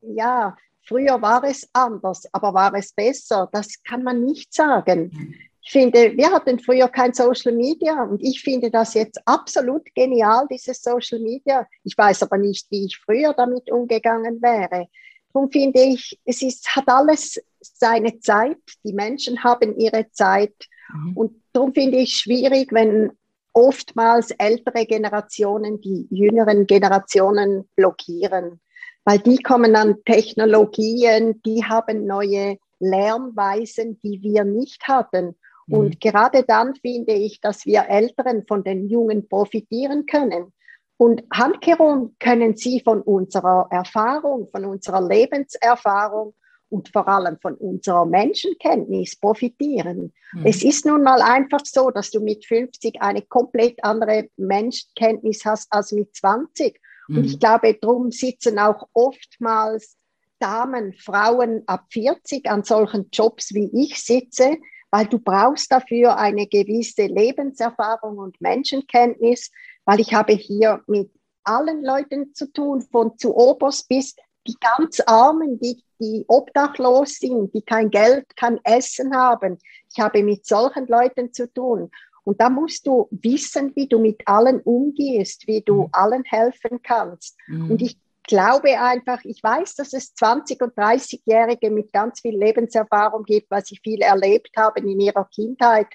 Ja, 0.01 0.55
früher 0.87 1.21
war 1.21 1.43
es 1.43 1.67
anders, 1.73 2.23
aber 2.31 2.53
war 2.53 2.73
es 2.75 2.93
besser? 2.93 3.49
Das 3.51 3.83
kann 3.83 4.03
man 4.03 4.23
nicht 4.23 4.53
sagen. 4.53 5.35
Ich 5.63 5.71
finde, 5.71 6.17
wir 6.17 6.31
hatten 6.31 6.59
früher 6.59 6.87
kein 6.87 7.13
Social 7.13 7.51
Media 7.51 8.03
und 8.03 8.21
ich 8.21 8.41
finde 8.41 8.71
das 8.71 8.95
jetzt 8.95 9.19
absolut 9.25 9.83
genial, 9.93 10.47
dieses 10.49 10.81
Social 10.81 11.19
Media. 11.19 11.67
Ich 11.83 11.97
weiß 11.97 12.23
aber 12.23 12.37
nicht, 12.37 12.69
wie 12.71 12.85
ich 12.85 12.97
früher 12.97 13.33
damit 13.33 13.69
umgegangen 13.69 14.41
wäre. 14.41 14.87
Darum 15.33 15.51
finde 15.51 15.81
ich, 15.81 16.19
es 16.25 16.41
ist, 16.41 16.75
hat 16.75 16.87
alles 16.87 17.39
seine 17.61 18.19
Zeit. 18.19 18.57
Die 18.83 18.93
Menschen 18.93 19.43
haben 19.43 19.77
ihre 19.77 20.09
Zeit. 20.11 20.53
Mhm. 20.93 21.17
Und 21.17 21.43
darum 21.53 21.73
finde 21.73 21.97
ich 21.99 22.15
schwierig, 22.15 22.71
wenn 22.71 23.11
oftmals 23.53 24.31
ältere 24.31 24.85
Generationen 24.85 25.81
die 25.81 26.07
jüngeren 26.09 26.67
Generationen 26.67 27.69
blockieren. 27.75 28.59
Weil 29.03 29.19
die 29.19 29.37
kommen 29.37 29.75
an 29.75 29.95
Technologien, 30.05 31.41
die 31.45 31.63
haben 31.65 32.05
neue 32.05 32.57
Lernweisen, 32.79 33.99
die 34.01 34.21
wir 34.21 34.43
nicht 34.43 34.87
hatten. 34.87 35.35
Und 35.67 35.95
mhm. 35.95 35.99
gerade 35.99 36.43
dann 36.43 36.75
finde 36.75 37.13
ich, 37.13 37.39
dass 37.41 37.65
wir 37.65 37.87
Älteren 37.87 38.45
von 38.47 38.63
den 38.63 38.89
Jungen 38.89 39.27
profitieren 39.27 40.05
können. 40.05 40.53
Und 40.97 41.23
handkerum 41.33 42.15
können 42.19 42.55
sie 42.55 42.81
von 42.81 43.01
unserer 43.01 43.67
Erfahrung, 43.71 44.47
von 44.49 44.65
unserer 44.65 45.01
Lebenserfahrung 45.01 46.35
und 46.71 46.89
vor 46.89 47.07
allem 47.07 47.37
von 47.41 47.55
unserer 47.55 48.05
Menschenkenntnis 48.05 49.17
profitieren. 49.17 50.13
Mhm. 50.33 50.45
Es 50.45 50.63
ist 50.63 50.85
nun 50.85 51.03
mal 51.03 51.21
einfach 51.21 51.61
so, 51.65 51.91
dass 51.91 52.11
du 52.11 52.21
mit 52.21 52.45
50 52.45 53.01
eine 53.01 53.21
komplett 53.21 53.83
andere 53.83 54.29
Menschenkenntnis 54.37 55.43
hast 55.45 55.71
als 55.71 55.91
mit 55.91 56.15
20. 56.15 56.79
Mhm. 57.07 57.17
Und 57.17 57.25
ich 57.25 57.39
glaube, 57.39 57.77
darum 57.79 58.11
sitzen 58.11 58.57
auch 58.57 58.87
oftmals 58.93 59.97
Damen, 60.39 60.93
Frauen 60.93 61.63
ab 61.67 61.85
40 61.91 62.49
an 62.49 62.63
solchen 62.63 63.09
Jobs, 63.11 63.53
wie 63.53 63.69
ich 63.73 64.03
sitze, 64.03 64.57
weil 64.89 65.05
du 65.05 65.19
brauchst 65.19 65.71
dafür 65.71 66.17
eine 66.17 66.47
gewisse 66.47 67.05
Lebenserfahrung 67.05 68.17
und 68.17 68.41
Menschenkenntnis, 68.41 69.51
weil 69.85 69.99
ich 69.99 70.13
habe 70.13 70.33
hier 70.33 70.81
mit 70.87 71.11
allen 71.43 71.83
Leuten 71.83 72.33
zu 72.33 72.51
tun, 72.51 72.81
von 72.81 73.17
zu 73.17 73.35
oberst 73.35 73.87
bis 73.87 74.15
die 74.47 74.55
ganz 74.59 74.99
Armen, 75.05 75.59
die, 75.59 75.83
die 76.01 76.25
obdachlos 76.27 77.19
sind, 77.19 77.53
die 77.53 77.61
kein 77.61 77.91
Geld, 77.91 78.25
kein 78.35 78.59
Essen 78.63 79.15
haben. 79.15 79.59
Ich 79.91 79.99
habe 79.99 80.23
mit 80.23 80.45
solchen 80.45 80.87
Leuten 80.87 81.31
zu 81.31 81.51
tun. 81.53 81.91
Und 82.23 82.41
da 82.41 82.49
musst 82.49 82.85
du 82.85 83.07
wissen, 83.11 83.75
wie 83.75 83.87
du 83.87 83.99
mit 83.99 84.21
allen 84.25 84.61
umgehst, 84.61 85.47
wie 85.47 85.61
du 85.61 85.83
mhm. 85.83 85.89
allen 85.91 86.23
helfen 86.23 86.81
kannst. 86.83 87.37
Mhm. 87.47 87.71
Und 87.71 87.81
ich 87.81 87.97
glaube 88.23 88.79
einfach, 88.79 89.23
ich 89.23 89.41
weiß, 89.41 89.75
dass 89.75 89.93
es 89.93 90.15
20- 90.15 90.63
und 90.63 90.75
30-Jährige 90.75 91.71
mit 91.71 91.91
ganz 91.91 92.21
viel 92.21 92.37
Lebenserfahrung 92.37 93.23
gibt, 93.23 93.49
weil 93.49 93.65
sie 93.65 93.77
viel 93.83 94.01
erlebt 94.01 94.51
haben 94.55 94.87
in 94.87 94.99
ihrer 94.99 95.25
Kindheit. 95.33 95.87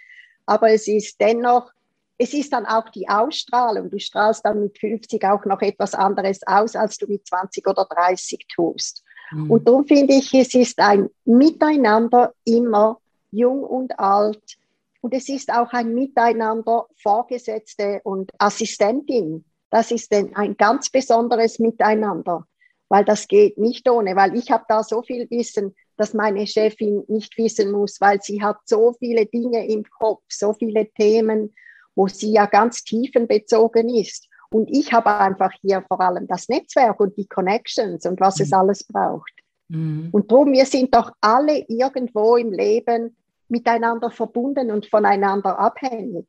Aber 0.46 0.70
es 0.70 0.88
ist 0.88 1.20
dennoch, 1.20 1.70
es 2.18 2.32
ist 2.32 2.52
dann 2.52 2.66
auch 2.66 2.88
die 2.88 3.08
Ausstrahlung. 3.08 3.90
Du 3.90 3.98
strahlst 3.98 4.44
dann 4.44 4.60
mit 4.60 4.78
50 4.78 5.22
auch 5.24 5.44
noch 5.44 5.60
etwas 5.60 5.94
anderes 5.94 6.40
aus, 6.46 6.74
als 6.74 6.96
du 6.96 7.06
mit 7.06 7.26
20 7.26 7.66
oder 7.66 7.84
30 7.84 8.46
tust. 8.54 9.04
Mhm. 9.32 9.50
Und 9.50 9.68
darum 9.68 9.86
finde 9.86 10.14
ich, 10.14 10.32
es 10.34 10.54
ist 10.54 10.78
ein 10.78 11.08
Miteinander 11.24 12.32
immer, 12.44 12.98
jung 13.30 13.62
und 13.62 13.98
alt. 13.98 14.56
Und 15.00 15.14
es 15.14 15.28
ist 15.28 15.52
auch 15.52 15.72
ein 15.72 15.94
Miteinander 15.94 16.86
Vorgesetzte 16.96 18.00
und 18.04 18.32
Assistentin 18.38 19.44
das 19.70 19.90
ist 19.90 20.12
ein 20.12 20.56
ganz 20.56 20.90
besonderes 20.90 21.58
Miteinander, 21.58 22.46
weil 22.88 23.04
das 23.04 23.26
geht 23.26 23.58
nicht 23.58 23.88
ohne, 23.88 24.16
weil 24.16 24.36
ich 24.36 24.50
habe 24.50 24.64
da 24.68 24.82
so 24.82 25.02
viel 25.02 25.28
Wissen, 25.30 25.74
dass 25.96 26.14
meine 26.14 26.46
Chefin 26.46 27.04
nicht 27.08 27.36
wissen 27.36 27.72
muss, 27.72 28.00
weil 28.00 28.20
sie 28.22 28.42
hat 28.42 28.58
so 28.64 28.94
viele 28.98 29.26
Dinge 29.26 29.66
im 29.66 29.84
Kopf, 29.84 30.22
so 30.28 30.52
viele 30.52 30.90
Themen, 30.92 31.54
wo 31.94 32.06
sie 32.06 32.32
ja 32.32 32.46
ganz 32.46 32.84
tiefenbezogen 32.84 33.88
ist. 33.88 34.25
Und 34.50 34.70
ich 34.70 34.92
habe 34.92 35.14
einfach 35.14 35.52
hier 35.60 35.82
vor 35.86 36.00
allem 36.00 36.26
das 36.26 36.48
Netzwerk 36.48 37.00
und 37.00 37.16
die 37.16 37.26
Connections 37.26 38.06
und 38.06 38.20
was 38.20 38.38
mhm. 38.38 38.44
es 38.44 38.52
alles 38.52 38.84
braucht. 38.84 39.32
Mhm. 39.68 40.08
Und 40.12 40.30
darum, 40.30 40.52
wir 40.52 40.66
sind 40.66 40.94
doch 40.94 41.12
alle 41.20 41.64
irgendwo 41.68 42.36
im 42.36 42.52
Leben 42.52 43.16
miteinander 43.48 44.10
verbunden 44.10 44.70
und 44.70 44.86
voneinander 44.86 45.58
abhängig. 45.58 46.26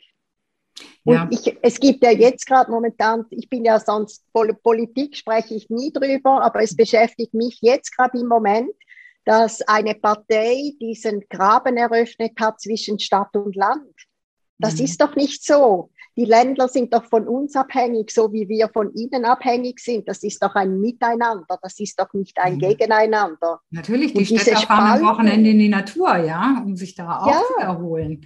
Und 1.04 1.16
ja. 1.16 1.28
ich, 1.32 1.58
es 1.62 1.80
gibt 1.80 2.04
ja 2.04 2.12
jetzt 2.12 2.46
gerade 2.46 2.70
momentan, 2.70 3.26
ich 3.32 3.50
bin 3.50 3.66
ja 3.66 3.80
sonst, 3.80 4.24
Politik 4.32 5.16
spreche 5.16 5.56
ich 5.56 5.70
nie 5.70 5.92
drüber, 5.92 6.44
aber 6.44 6.62
es 6.62 6.76
beschäftigt 6.76 7.34
mich 7.34 7.60
jetzt 7.62 7.96
gerade 7.96 8.20
im 8.20 8.28
Moment, 8.28 8.72
dass 9.26 9.62
eine 9.64 9.96
Partei 9.96 10.74
diesen 10.80 11.22
Graben 11.30 11.78
eröffnet 11.78 12.34
hat 12.40 12.62
zwischen 12.62 13.00
Stadt 13.00 13.36
und 13.36 13.56
Land. 13.56 13.94
Das 14.60 14.76
mhm. 14.76 14.86
ist 14.86 15.02
doch 15.02 15.16
nicht 15.16 15.44
so. 15.44 15.90
Die 16.18 16.26
Länder 16.26 16.68
sind 16.68 16.94
doch 16.94 17.06
von 17.06 17.28
uns 17.28 17.56
abhängig, 17.56 18.10
so 18.12 18.34
wie 18.34 18.50
wir 18.50 18.70
von 18.70 18.92
ihnen 18.96 19.24
abhängig 19.24 19.80
sind. 19.80 20.10
Das 20.10 20.24
ist 20.24 20.42
doch 20.42 20.56
ein 20.56 20.82
Miteinander, 20.82 21.60
das 21.62 21.80
ist 21.80 22.00
doch 22.00 22.12
nicht 22.14 22.40
ein 22.40 22.56
mhm. 22.56 22.60
Gegeneinander. 22.60 23.62
Natürlich, 23.70 24.14
die 24.14 24.26
Städter 24.26 24.58
fahren 24.62 25.00
am 25.00 25.06
Wochenende 25.06 25.52
in 25.52 25.60
die 25.60 25.70
Natur, 25.70 26.18
ja, 26.18 26.64
um 26.66 26.76
sich 26.76 26.96
da 26.96 27.20
auch 27.20 27.28
ja. 27.28 27.42
zu 27.48 27.60
erholen. 27.60 28.26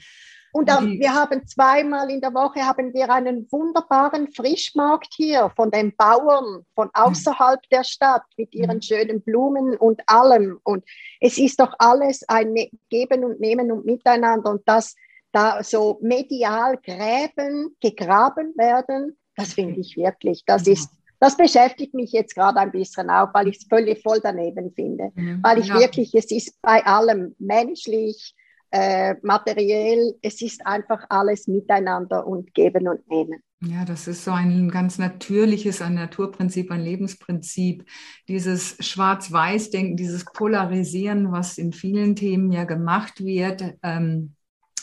Und 0.53 0.69
auch, 0.69 0.81
wir 0.81 1.13
haben 1.13 1.45
zweimal 1.47 2.09
in 2.09 2.19
der 2.19 2.33
Woche 2.33 2.61
haben 2.65 2.93
wir 2.93 3.09
einen 3.09 3.47
wunderbaren 3.51 4.29
Frischmarkt 4.31 5.13
hier 5.15 5.51
von 5.55 5.71
den 5.71 5.95
Bauern 5.95 6.65
von 6.75 6.89
außerhalb 6.93 7.61
der 7.71 7.83
Stadt 7.83 8.23
mit 8.37 8.53
ihren 8.53 8.77
mhm. 8.77 8.81
schönen 8.81 9.21
Blumen 9.21 9.75
und 9.77 10.01
allem. 10.07 10.59
Und 10.63 10.83
es 11.19 11.37
ist 11.37 11.59
doch 11.59 11.73
alles 11.79 12.27
ein 12.27 12.51
ne-, 12.53 12.69
Geben 12.89 13.23
und 13.23 13.39
Nehmen 13.39 13.71
und 13.71 13.85
Miteinander. 13.85 14.51
Und 14.51 14.67
dass 14.67 14.95
da 15.31 15.63
so 15.63 15.99
medial 16.01 16.77
Gräben 16.77 17.75
gegraben 17.79 18.53
werden, 18.57 19.17
das 19.35 19.53
finde 19.53 19.79
ich 19.79 19.95
wirklich, 19.97 20.43
das 20.45 20.67
ist, 20.67 20.89
das 21.19 21.37
beschäftigt 21.37 21.93
mich 21.93 22.11
jetzt 22.11 22.35
gerade 22.35 22.59
ein 22.59 22.71
bisschen 22.71 23.09
auch, 23.09 23.33
weil 23.33 23.47
ich 23.47 23.57
es 23.57 23.67
völlig 23.67 24.01
voll 24.01 24.19
daneben 24.21 24.71
finde. 24.73 25.11
Mhm. 25.15 25.39
Weil 25.41 25.59
ich 25.59 25.67
ja. 25.67 25.79
wirklich, 25.79 26.13
es 26.15 26.31
ist 26.31 26.61
bei 26.61 26.85
allem 26.85 27.35
menschlich, 27.39 28.35
äh, 28.71 29.15
materiell, 29.21 30.15
es 30.21 30.41
ist 30.41 30.65
einfach 30.65 31.05
alles 31.09 31.47
miteinander 31.47 32.25
und 32.25 32.53
geben 32.53 32.87
und 32.87 33.07
nehmen. 33.09 33.43
Ja, 33.63 33.85
das 33.85 34.07
ist 34.07 34.23
so 34.23 34.31
ein 34.31 34.71
ganz 34.71 34.97
natürliches, 34.97 35.81
ein 35.81 35.93
Naturprinzip, 35.93 36.71
ein 36.71 36.81
Lebensprinzip. 36.81 37.85
Dieses 38.27 38.77
Schwarz-Weiß-Denken, 38.79 39.97
dieses 39.97 40.25
Polarisieren, 40.25 41.31
was 41.31 41.59
in 41.59 41.71
vielen 41.71 42.15
Themen 42.15 42.51
ja 42.51 42.63
gemacht 42.63 43.23
wird, 43.23 43.75
ähm, 43.83 44.35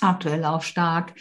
aktuell 0.02 0.44
auch 0.44 0.62
stark. 0.62 1.14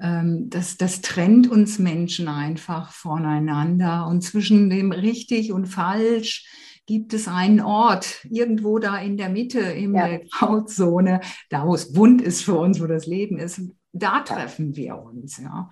Ähm, 0.00 0.50
das, 0.50 0.76
das 0.76 1.00
trennt 1.00 1.48
uns 1.50 1.78
Menschen 1.78 2.28
einfach 2.28 2.90
voneinander 2.92 4.06
und 4.06 4.22
zwischen 4.22 4.70
dem 4.70 4.92
richtig 4.92 5.52
und 5.52 5.66
falsch 5.66 6.46
gibt 6.86 7.14
es 7.14 7.28
einen 7.28 7.60
Ort, 7.60 8.26
irgendwo 8.30 8.78
da 8.78 8.98
in 8.98 9.16
der 9.16 9.30
Mitte, 9.30 9.60
in 9.60 9.94
ja. 9.94 10.06
der 10.06 10.18
Grauzone, 10.20 11.20
da 11.48 11.66
wo 11.66 11.74
es 11.74 11.92
bunt 11.92 12.20
ist 12.20 12.42
für 12.42 12.58
uns, 12.58 12.80
wo 12.80 12.86
das 12.86 13.06
Leben 13.06 13.38
ist, 13.38 13.60
da 13.92 14.20
treffen 14.20 14.76
wir 14.76 14.98
uns. 14.98 15.38
Ja. 15.38 15.70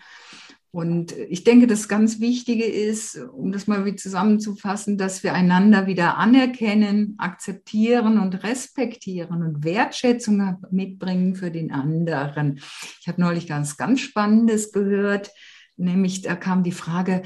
Und 0.75 1.13
ich 1.13 1.45
denke, 1.45 1.67
das 1.67 1.87
ganz 1.87 2.19
Wichtige 2.19 2.65
ist, 2.65 3.19
um 3.19 3.53
das 3.53 3.67
mal 3.67 3.85
wieder 3.85 3.99
zusammenzufassen, 3.99 4.97
dass 4.97 5.23
wir 5.23 5.35
einander 5.35 5.87
wieder 5.87 6.17
anerkennen, 6.17 7.15
akzeptieren 7.19 8.19
und 8.19 8.43
respektieren 8.43 9.43
und 9.43 9.65
Wertschätzung 9.65 10.57
mitbringen 10.71 11.35
für 11.35 11.51
den 11.51 11.73
anderen. 11.73 12.59
Ich 13.01 13.07
habe 13.07 13.21
neulich 13.21 13.47
ganz, 13.47 13.77
ganz 13.77 14.01
Spannendes 14.01 14.73
gehört, 14.73 15.31
nämlich 15.77 16.23
da 16.23 16.37
kam 16.37 16.63
die 16.63 16.73
Frage, 16.73 17.21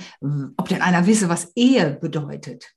ob 0.56 0.68
denn 0.68 0.82
einer 0.82 1.06
wisse, 1.06 1.28
was 1.28 1.52
Ehe 1.54 1.98
bedeutet. 2.00 2.72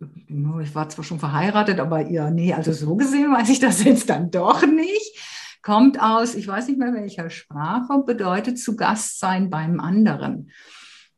Ich 0.00 0.74
war 0.74 0.88
zwar 0.88 1.04
schon 1.04 1.18
verheiratet, 1.18 1.80
aber 1.80 2.10
ja, 2.10 2.30
nee, 2.30 2.54
also 2.54 2.72
so 2.72 2.96
gesehen 2.96 3.30
weiß 3.30 3.50
ich 3.50 3.60
das 3.60 3.84
jetzt 3.84 4.08
dann 4.08 4.30
doch 4.30 4.66
nicht 4.66 5.18
kommt 5.62 6.00
aus, 6.00 6.34
ich 6.34 6.46
weiß 6.46 6.68
nicht 6.68 6.78
mehr 6.78 6.92
welcher 6.92 7.30
Sprache, 7.30 8.02
bedeutet 8.04 8.58
zu 8.58 8.76
Gast 8.76 9.18
sein 9.18 9.48
beim 9.48 9.80
anderen. 9.80 10.50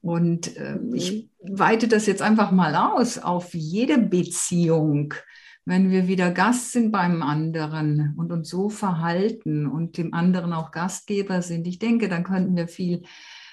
Und 0.01 0.57
äh, 0.59 0.79
ich 0.93 1.31
weite 1.41 1.89
das 1.89 2.07
jetzt 2.07 2.21
einfach 2.21 2.51
mal 2.51 2.75
aus 2.77 3.19
auf 3.19 3.55
jede 3.55 3.97
Beziehung. 3.99 5.15
Wenn 5.65 5.91
wir 5.91 6.09
wieder 6.09 6.31
Gast 6.31 6.73
sind 6.73 6.93
beim 6.93 7.23
anderen 7.23 8.15
und 8.19 8.31
uns 8.31 8.51
so 8.51 8.69
verhalten 8.69 9.67
und 9.67 9.97
dem 9.97 10.13
anderen 10.13 10.53
auch 10.53 10.73
Gastgeber 10.73 11.41
sind, 11.41 11.67
ich 11.67 11.79
denke, 11.79 12.11
dann 12.11 12.23
könnten 12.23 12.55
wir 12.55 12.69
viel, 12.69 13.05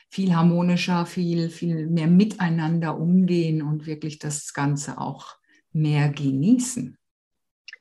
viel 0.10 0.36
harmonischer, 0.36 1.06
viel, 1.06 1.50
viel 1.50 1.88
mehr 1.88 2.08
miteinander 2.08 3.00
umgehen 3.00 3.62
und 3.62 3.86
wirklich 3.86 4.20
das 4.20 4.54
Ganze 4.54 4.98
auch 4.98 5.38
mehr 5.72 6.10
genießen. 6.10 6.98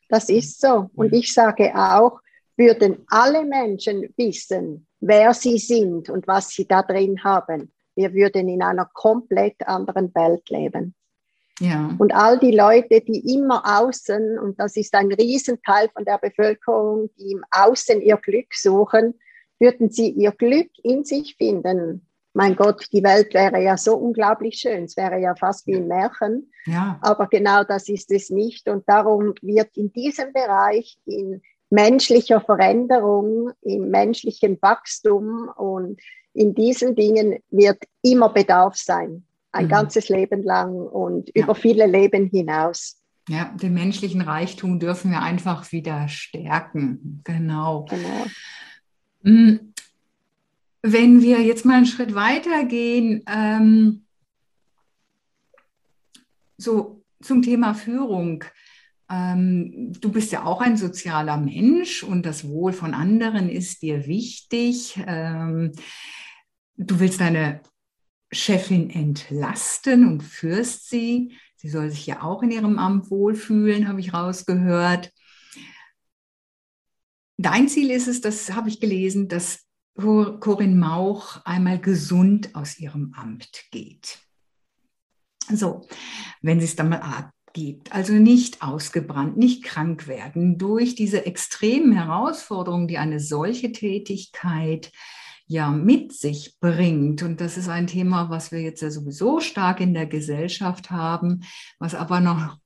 Das 0.08 0.28
ist 0.28 0.60
so. 0.60 0.90
Und 0.94 1.12
ich 1.12 1.34
sage 1.34 1.74
auch, 1.74 2.20
würden 2.56 3.04
alle 3.08 3.44
Menschen 3.44 4.12
wissen, 4.16 4.86
wer 5.00 5.34
sie 5.34 5.58
sind 5.58 6.10
und 6.10 6.26
was 6.26 6.50
sie 6.50 6.66
da 6.66 6.82
drin 6.82 7.22
haben, 7.24 7.72
wir 7.94 8.12
würden 8.12 8.48
in 8.48 8.62
einer 8.62 8.88
komplett 8.92 9.66
anderen 9.66 10.14
Welt 10.14 10.48
leben. 10.50 10.94
Ja. 11.60 11.94
Und 11.98 12.14
all 12.14 12.38
die 12.38 12.52
Leute, 12.52 13.02
die 13.02 13.34
immer 13.34 13.62
außen, 13.80 14.38
und 14.38 14.58
das 14.58 14.76
ist 14.76 14.94
ein 14.94 15.12
Riesenteil 15.12 15.90
von 15.90 16.04
der 16.04 16.18
Bevölkerung, 16.18 17.10
die 17.18 17.32
im 17.32 17.44
Außen 17.50 18.00
ihr 18.00 18.16
Glück 18.16 18.54
suchen, 18.54 19.14
würden 19.58 19.90
sie 19.90 20.08
ihr 20.08 20.32
Glück 20.32 20.70
in 20.82 21.04
sich 21.04 21.36
finden. 21.36 22.06
Mein 22.32 22.56
Gott, 22.56 22.86
die 22.92 23.02
Welt 23.02 23.34
wäre 23.34 23.60
ja 23.62 23.76
so 23.76 23.96
unglaublich 23.96 24.54
schön. 24.54 24.84
Es 24.84 24.96
wäre 24.96 25.20
ja 25.20 25.34
fast 25.34 25.66
wie 25.66 25.74
ein 25.74 25.88
Märchen. 25.88 26.50
Ja. 26.64 26.98
Aber 27.02 27.26
genau 27.26 27.64
das 27.64 27.88
ist 27.88 28.10
es 28.10 28.30
nicht. 28.30 28.68
Und 28.68 28.88
darum 28.88 29.34
wird 29.42 29.76
in 29.76 29.92
diesem 29.92 30.32
Bereich, 30.32 30.96
in 31.04 31.42
menschlicher 31.70 32.40
Veränderung, 32.40 33.52
im 33.62 33.90
menschlichen 33.90 34.58
Wachstum 34.60 35.48
und 35.56 36.00
in 36.34 36.54
diesen 36.54 36.94
Dingen 36.94 37.38
wird 37.50 37.82
immer 38.02 38.28
Bedarf 38.28 38.76
sein, 38.76 39.24
ein 39.52 39.66
mhm. 39.66 39.70
ganzes 39.70 40.08
Leben 40.08 40.42
lang 40.42 40.74
und 40.74 41.30
ja. 41.34 41.44
über 41.44 41.54
viele 41.54 41.86
Leben 41.86 42.26
hinaus. 42.26 43.00
Ja, 43.28 43.54
den 43.60 43.74
menschlichen 43.74 44.22
Reichtum 44.22 44.80
dürfen 44.80 45.12
wir 45.12 45.22
einfach 45.22 45.70
wieder 45.72 46.08
stärken. 46.08 47.20
Genau. 47.24 47.84
genau. 47.88 48.26
Mm, 49.22 49.72
wenn 50.82 51.22
wir 51.22 51.40
jetzt 51.40 51.64
mal 51.64 51.76
einen 51.76 51.86
Schritt 51.86 52.14
weiter 52.14 52.64
gehen, 52.64 53.22
ähm, 53.26 54.04
so 56.56 57.02
zum 57.22 57.42
Thema 57.42 57.74
Führung. 57.74 58.44
Ähm, 59.10 59.92
du 60.00 60.12
bist 60.12 60.30
ja 60.30 60.44
auch 60.44 60.60
ein 60.60 60.76
sozialer 60.76 61.36
Mensch 61.36 62.04
und 62.04 62.24
das 62.24 62.48
Wohl 62.48 62.72
von 62.72 62.94
anderen 62.94 63.48
ist 63.48 63.82
dir 63.82 64.06
wichtig. 64.06 65.00
Ähm, 65.06 65.72
du 66.76 67.00
willst 67.00 67.20
deine 67.20 67.60
Chefin 68.32 68.90
entlasten 68.90 70.06
und 70.06 70.22
führst 70.22 70.88
sie. 70.88 71.36
Sie 71.56 71.68
soll 71.68 71.90
sich 71.90 72.06
ja 72.06 72.22
auch 72.22 72.42
in 72.42 72.52
ihrem 72.52 72.78
Amt 72.78 73.10
wohlfühlen, 73.10 73.88
habe 73.88 74.00
ich 74.00 74.14
rausgehört. 74.14 75.12
Dein 77.36 77.68
Ziel 77.68 77.90
ist 77.90 78.06
es, 78.06 78.20
das 78.20 78.52
habe 78.52 78.68
ich 78.68 78.80
gelesen, 78.80 79.28
dass 79.28 79.66
Corinne 79.96 80.76
Mauch 80.76 81.44
einmal 81.44 81.78
gesund 81.78 82.54
aus 82.54 82.78
ihrem 82.78 83.12
Amt 83.14 83.64
geht. 83.70 84.20
So, 85.52 85.86
wenn 86.42 86.60
sie 86.60 86.66
es 86.66 86.76
dann 86.76 86.90
mal 86.90 87.32
gibt, 87.52 87.92
also 87.92 88.12
nicht 88.12 88.62
ausgebrannt, 88.62 89.36
nicht 89.36 89.64
krank 89.64 90.06
werden 90.06 90.58
durch 90.58 90.94
diese 90.94 91.26
extremen 91.26 91.92
Herausforderungen, 91.92 92.88
die 92.88 92.98
eine 92.98 93.20
solche 93.20 93.72
Tätigkeit 93.72 94.92
ja 95.46 95.70
mit 95.70 96.12
sich 96.12 96.58
bringt. 96.60 97.22
Und 97.22 97.40
das 97.40 97.56
ist 97.56 97.68
ein 97.68 97.86
Thema, 97.86 98.30
was 98.30 98.52
wir 98.52 98.60
jetzt 98.60 98.82
ja 98.82 98.90
sowieso 98.90 99.40
stark 99.40 99.80
in 99.80 99.94
der 99.94 100.06
Gesellschaft 100.06 100.90
haben, 100.90 101.42
was 101.78 101.94
aber 101.94 102.20
noch 102.20 102.58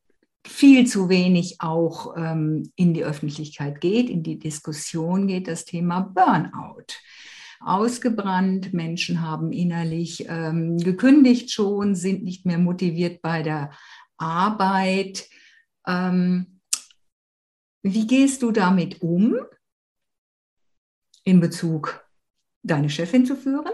viel 0.47 0.87
zu 0.87 1.09
wenig 1.09 1.57
auch 1.61 2.15
ähm, 2.17 2.71
in 2.77 2.93
die 2.93 3.05
Öffentlichkeit 3.05 3.81
geht, 3.81 4.11
in 4.11 4.23
die 4.23 4.39
Diskussion 4.39 5.27
geht, 5.27 5.49
das 5.49 5.65
Thema 5.65 6.01
Burnout 6.01 6.93
ausgebrannt, 7.65 8.75
Menschen 8.75 9.23
haben 9.23 9.51
innerlich 9.53 10.27
ähm, 10.29 10.77
gekündigt 10.77 11.51
schon, 11.51 11.95
sind 11.95 12.23
nicht 12.23 12.45
mehr 12.45 12.59
motiviert 12.59 13.23
bei 13.23 13.43
der 13.43 13.71
Arbeit. 14.25 15.29
Ähm, 15.87 16.61
wie 17.83 18.07
gehst 18.07 18.43
du 18.43 18.51
damit 18.51 19.03
um 19.03 19.37
in 21.25 21.41
Bezug 21.41 22.05
deine 22.63 22.89
Chefin 22.89 23.27
zu 23.27 23.37
führen, 23.37 23.73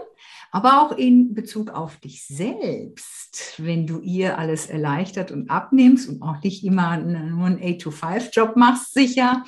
aber 0.51 0.81
auch 0.81 0.97
in 0.97 1.33
Bezug 1.33 1.69
auf 1.69 1.97
dich 1.97 2.25
selbst, 2.25 3.55
wenn 3.57 3.87
du 3.87 4.01
ihr 4.01 4.37
alles 4.37 4.67
erleichtert 4.67 5.31
und 5.31 5.49
abnimmst 5.49 6.09
und 6.09 6.21
auch 6.21 6.43
nicht 6.43 6.65
immer 6.65 6.97
nur 6.97 7.45
einen 7.45 7.59
8-to-5-Job 7.59 8.57
machst, 8.57 8.93
sicher. 8.93 9.45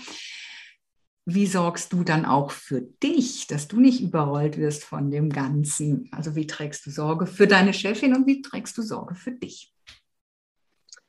Wie 1.25 1.47
sorgst 1.47 1.93
du 1.93 2.03
dann 2.03 2.25
auch 2.25 2.51
für 2.51 2.81
dich, 2.81 3.47
dass 3.47 3.67
du 3.67 3.79
nicht 3.79 4.01
überrollt 4.01 4.57
wirst 4.57 4.83
von 4.83 5.11
dem 5.11 5.29
Ganzen? 5.29 6.09
Also 6.11 6.35
wie 6.35 6.47
trägst 6.47 6.85
du 6.85 6.91
Sorge 6.91 7.27
für 7.27 7.47
deine 7.47 7.73
Chefin 7.73 8.15
und 8.15 8.27
wie 8.27 8.41
trägst 8.41 8.77
du 8.77 8.81
Sorge 8.81 9.15
für 9.15 9.31
dich? 9.31 9.73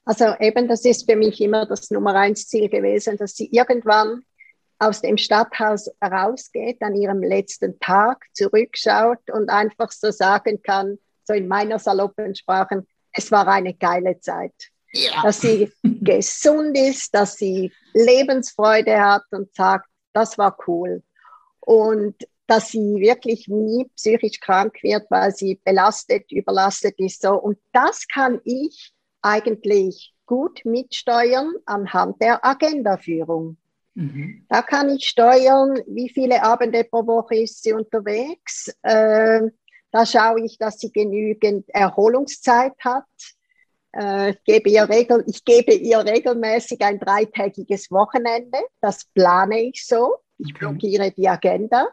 Also 0.05 0.35
eben, 0.38 0.69
das 0.69 0.85
ist 0.85 1.11
für 1.11 1.17
mich 1.17 1.40
immer 1.40 1.67
das 1.67 1.90
Nummer 1.90 2.14
eins 2.14 2.47
Ziel 2.47 2.69
gewesen, 2.69 3.17
dass 3.17 3.35
sie 3.35 3.49
irgendwann 3.51 4.23
aus 4.79 5.01
dem 5.01 5.17
Stadthaus 5.17 5.90
rausgeht, 6.03 6.83
an 6.83 6.95
ihrem 6.95 7.23
letzten 7.23 7.79
Tag 7.79 8.25
zurückschaut 8.33 9.31
und 9.31 9.49
einfach 9.49 9.90
so 9.90 10.11
sagen 10.11 10.62
kann, 10.62 10.99
so 11.25 11.33
in 11.33 11.49
meiner 11.49 11.79
saloppen 11.79 12.35
Sprache, 12.35 12.85
es 13.12 13.31
war 13.31 13.49
eine 13.49 13.75
geile 13.75 14.21
Zeit. 14.21 14.53
Ja. 14.93 15.23
Dass 15.23 15.40
sie 15.40 15.73
gesund 15.83 16.77
ist, 16.77 17.14
dass 17.14 17.37
sie 17.37 17.73
Lebensfreude 17.95 19.01
hat 19.01 19.25
und 19.31 19.55
sagt, 19.55 19.88
das 20.12 20.37
war 20.37 20.57
cool. 20.67 21.03
Und 21.61 22.17
dass 22.47 22.69
sie 22.69 22.97
wirklich 23.01 23.49
nie 23.49 23.87
psychisch 23.97 24.38
krank 24.38 24.83
wird, 24.83 25.11
weil 25.11 25.35
sie 25.35 25.59
belastet, 25.64 26.31
überlastet 26.31 26.99
ist. 26.99 27.23
So. 27.23 27.35
Und 27.35 27.59
das 27.73 28.07
kann 28.07 28.40
ich 28.45 28.93
eigentlich 29.25 30.15
gut 30.27 30.65
mitsteuern 30.65 31.55
anhand 31.67 32.21
der 32.21 32.45
Agendaführung. 32.45 33.57
Mhm. 33.95 34.45
Da 34.49 34.63
kann 34.63 34.91
ich 34.91 35.09
steuern, 35.09 35.81
wie 35.87 36.09
viele 36.09 36.43
Abende 36.43 36.85
pro 36.85 37.07
Woche 37.07 37.37
ist 37.37 37.63
sie 37.63 37.73
unterwegs. 37.73 38.75
Äh, 38.83 39.43
da 39.93 40.07
schaue 40.07 40.45
ich, 40.45 40.59
dass 40.59 40.79
sie 40.79 40.91
genügend 40.91 41.69
Erholungszeit 41.69 42.75
hat. 42.81 43.05
Äh, 43.93 44.31
ich, 44.31 44.45
gebe 44.45 44.71
ihr 44.71 44.89
regel, 44.89 45.23
ich 45.27 45.45
gebe 45.45 45.73
ihr 45.73 45.99
regelmäßig 45.99 46.81
ein 46.83 46.99
dreitägiges 46.99 47.91
Wochenende. 47.91 48.59
Das 48.81 49.05
plane 49.05 49.63
ich 49.63 49.87
so. 49.87 50.17
Ich 50.39 50.53
blockiere 50.53 51.13
die 51.13 51.29
Agenda. 51.29 51.89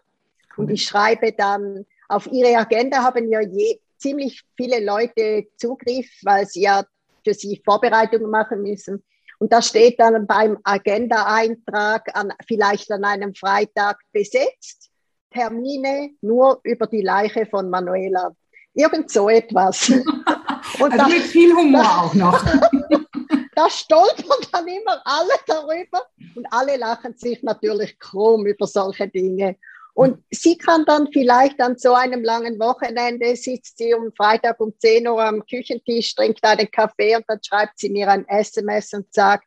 Cool. 0.57 0.65
Und 0.65 0.71
ich 0.71 0.83
schreibe 0.83 1.31
dann, 1.33 1.85
auf 2.09 2.27
ihre 2.31 2.57
Agenda 2.57 3.03
haben 3.03 3.29
ja 3.29 3.41
je, 3.41 3.79
ziemlich 3.97 4.41
viele 4.57 4.83
Leute 4.83 5.47
Zugriff, 5.55 6.09
weil 6.23 6.47
sie 6.47 6.63
ja 6.63 6.83
für 7.23 7.33
sie 7.33 7.61
Vorbereitungen 7.63 8.29
machen 8.29 8.61
müssen. 8.61 9.03
Und 9.39 9.51
da 9.51 9.61
steht 9.61 9.99
dann 9.99 10.27
beim 10.27 10.57
Agenda-Eintrag 10.63 12.15
an, 12.15 12.31
vielleicht 12.47 12.91
an 12.91 13.03
einem 13.03 13.33
Freitag 13.33 13.99
besetzt, 14.11 14.91
Termine 15.31 16.11
nur 16.21 16.59
über 16.63 16.85
die 16.87 17.01
Leiche 17.01 17.45
von 17.47 17.69
Manuela. 17.69 18.35
Irgend 18.73 19.09
so 19.09 19.29
etwas. 19.29 19.89
Und 20.79 20.93
also 20.93 20.97
da, 20.97 21.07
mit 21.07 21.23
viel 21.23 21.53
Humor 21.55 21.81
da, 21.81 22.01
auch 22.01 22.13
noch. 22.13 22.45
da 23.55 23.69
stolpern 23.69 24.45
dann 24.51 24.67
immer 24.67 25.01
alle 25.03 25.33
darüber 25.47 26.03
und 26.35 26.45
alle 26.51 26.77
lachen 26.77 27.15
sich 27.17 27.41
natürlich 27.43 27.99
krumm 27.99 28.45
über 28.45 28.67
solche 28.67 29.07
Dinge. 29.07 29.57
Und 30.01 30.23
sie 30.31 30.57
kann 30.57 30.83
dann 30.85 31.09
vielleicht 31.13 31.61
an 31.61 31.77
so 31.77 31.93
einem 31.93 32.23
langen 32.23 32.59
Wochenende, 32.59 33.35
sitzt 33.35 33.77
sie 33.77 33.93
um 33.93 34.11
Freitag 34.17 34.59
um 34.59 34.73
10 34.79 35.07
Uhr 35.07 35.23
am 35.23 35.45
Küchentisch, 35.45 36.15
trinkt 36.15 36.43
einen 36.43 36.71
Kaffee 36.71 37.15
und 37.15 37.25
dann 37.27 37.37
schreibt 37.43 37.77
sie 37.77 37.91
mir 37.91 38.07
ein 38.07 38.27
SMS 38.27 38.93
und 38.93 39.13
sagt, 39.13 39.45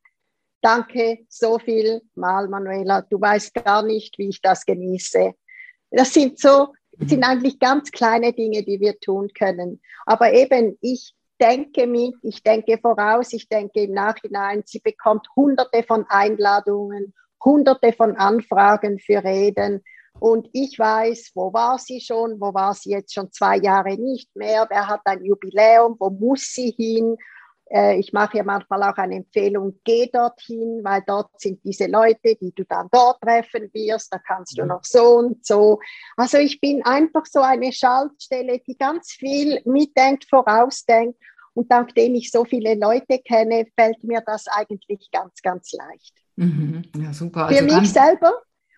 danke 0.63 1.27
so 1.29 1.59
viel 1.59 2.03
mal, 2.15 2.47
Manuela, 2.47 3.03
du 3.03 3.21
weißt 3.21 3.53
gar 3.55 3.83
nicht, 3.83 4.17
wie 4.17 4.29
ich 4.29 4.41
das 4.43 4.65
genieße. 4.65 5.33
Das 5.91 6.15
sind 6.15 6.39
so, 6.39 6.69
sind 7.01 7.25
eigentlich 7.25 7.59
ganz 7.59 7.91
kleine 7.91 8.33
Dinge, 8.33 8.63
die 8.63 8.79
wir 8.79 9.01
tun 9.01 9.33
können. 9.37 9.81
Aber 10.07 10.33
eben, 10.35 10.79
ich 10.81 11.17
denke 11.41 11.89
mit, 11.89 12.15
ich 12.23 12.45
denke 12.45 12.79
voraus, 12.79 13.33
ich 13.33 13.49
denke 13.49 13.81
im 13.81 13.93
Nachhinein, 13.93 14.63
sie 14.65 14.79
bekommt 14.79 15.27
hunderte 15.35 15.83
von 15.83 16.07
Einladungen, 16.09 17.13
hunderte 17.45 17.93
von 17.93 18.15
Anfragen 18.15 19.01
für 19.01 19.25
Reden. 19.25 19.83
Und 20.21 20.49
ich 20.53 20.79
weiß, 20.79 21.33
wo 21.35 21.53
war 21.53 21.79
sie 21.79 22.01
schon, 22.01 22.41
wo 22.41 22.55
war 22.55 22.75
sie 22.75 22.91
jetzt 22.91 23.13
schon 23.13 23.33
zwei 23.33 23.59
Jahre 23.59 23.97
nicht 23.97 24.35
mehr, 24.37 24.67
wer 24.71 24.89
hat 24.89 25.01
ein 25.05 25.25
Jubiläum, 25.25 25.97
wo 25.99 26.11
muss 26.11 26.53
sie 26.53 26.71
hin. 26.71 27.17
Äh, 27.71 27.99
ich 27.99 28.13
mache 28.13 28.39
ja 28.39 28.45
manchmal 28.45 28.83
auch 28.85 28.97
eine 28.97 29.17
Empfehlung, 29.17 29.81
geh 29.85 30.09
dorthin, 30.13 30.81
weil 30.83 31.03
dort 31.07 31.41
sind 31.41 31.65
diese 31.65 31.87
Leute, 31.87 32.37
die 32.41 32.53
du 32.55 32.65
dann 32.65 32.89
dort 32.93 33.21
treffen 33.21 33.71
wirst, 33.73 34.13
da 34.13 34.19
kannst 34.19 34.57
du 34.57 34.65
noch 34.65 34.85
so 34.85 35.19
und 35.19 35.45
so. 35.45 35.81
Also 36.17 36.39
ich 36.39 36.61
bin 36.61 36.85
einfach 36.85 37.27
so 37.27 37.41
eine 37.41 37.73
Schaltstelle, 37.73 38.61
die 38.67 38.77
ganz 38.77 39.13
viel 39.13 39.61
mitdenkt, 39.65 40.27
vorausdenkt. 40.29 41.19
Und 41.55 41.71
nachdem 41.71 42.15
ich 42.15 42.31
so 42.31 42.45
viele 42.45 42.75
Leute 42.75 43.19
kenne, 43.19 43.67
fällt 43.77 44.03
mir 44.03 44.23
das 44.27 44.47
eigentlich 44.49 45.09
ganz, 45.13 45.41
ganz 45.41 45.73
leicht. 45.73 46.15
Mhm. 46.37 46.83
Ja, 46.97 47.13
super. 47.13 47.47
Also 47.47 47.59
Für 47.59 47.65
mich 47.65 47.93
selber 47.93 48.33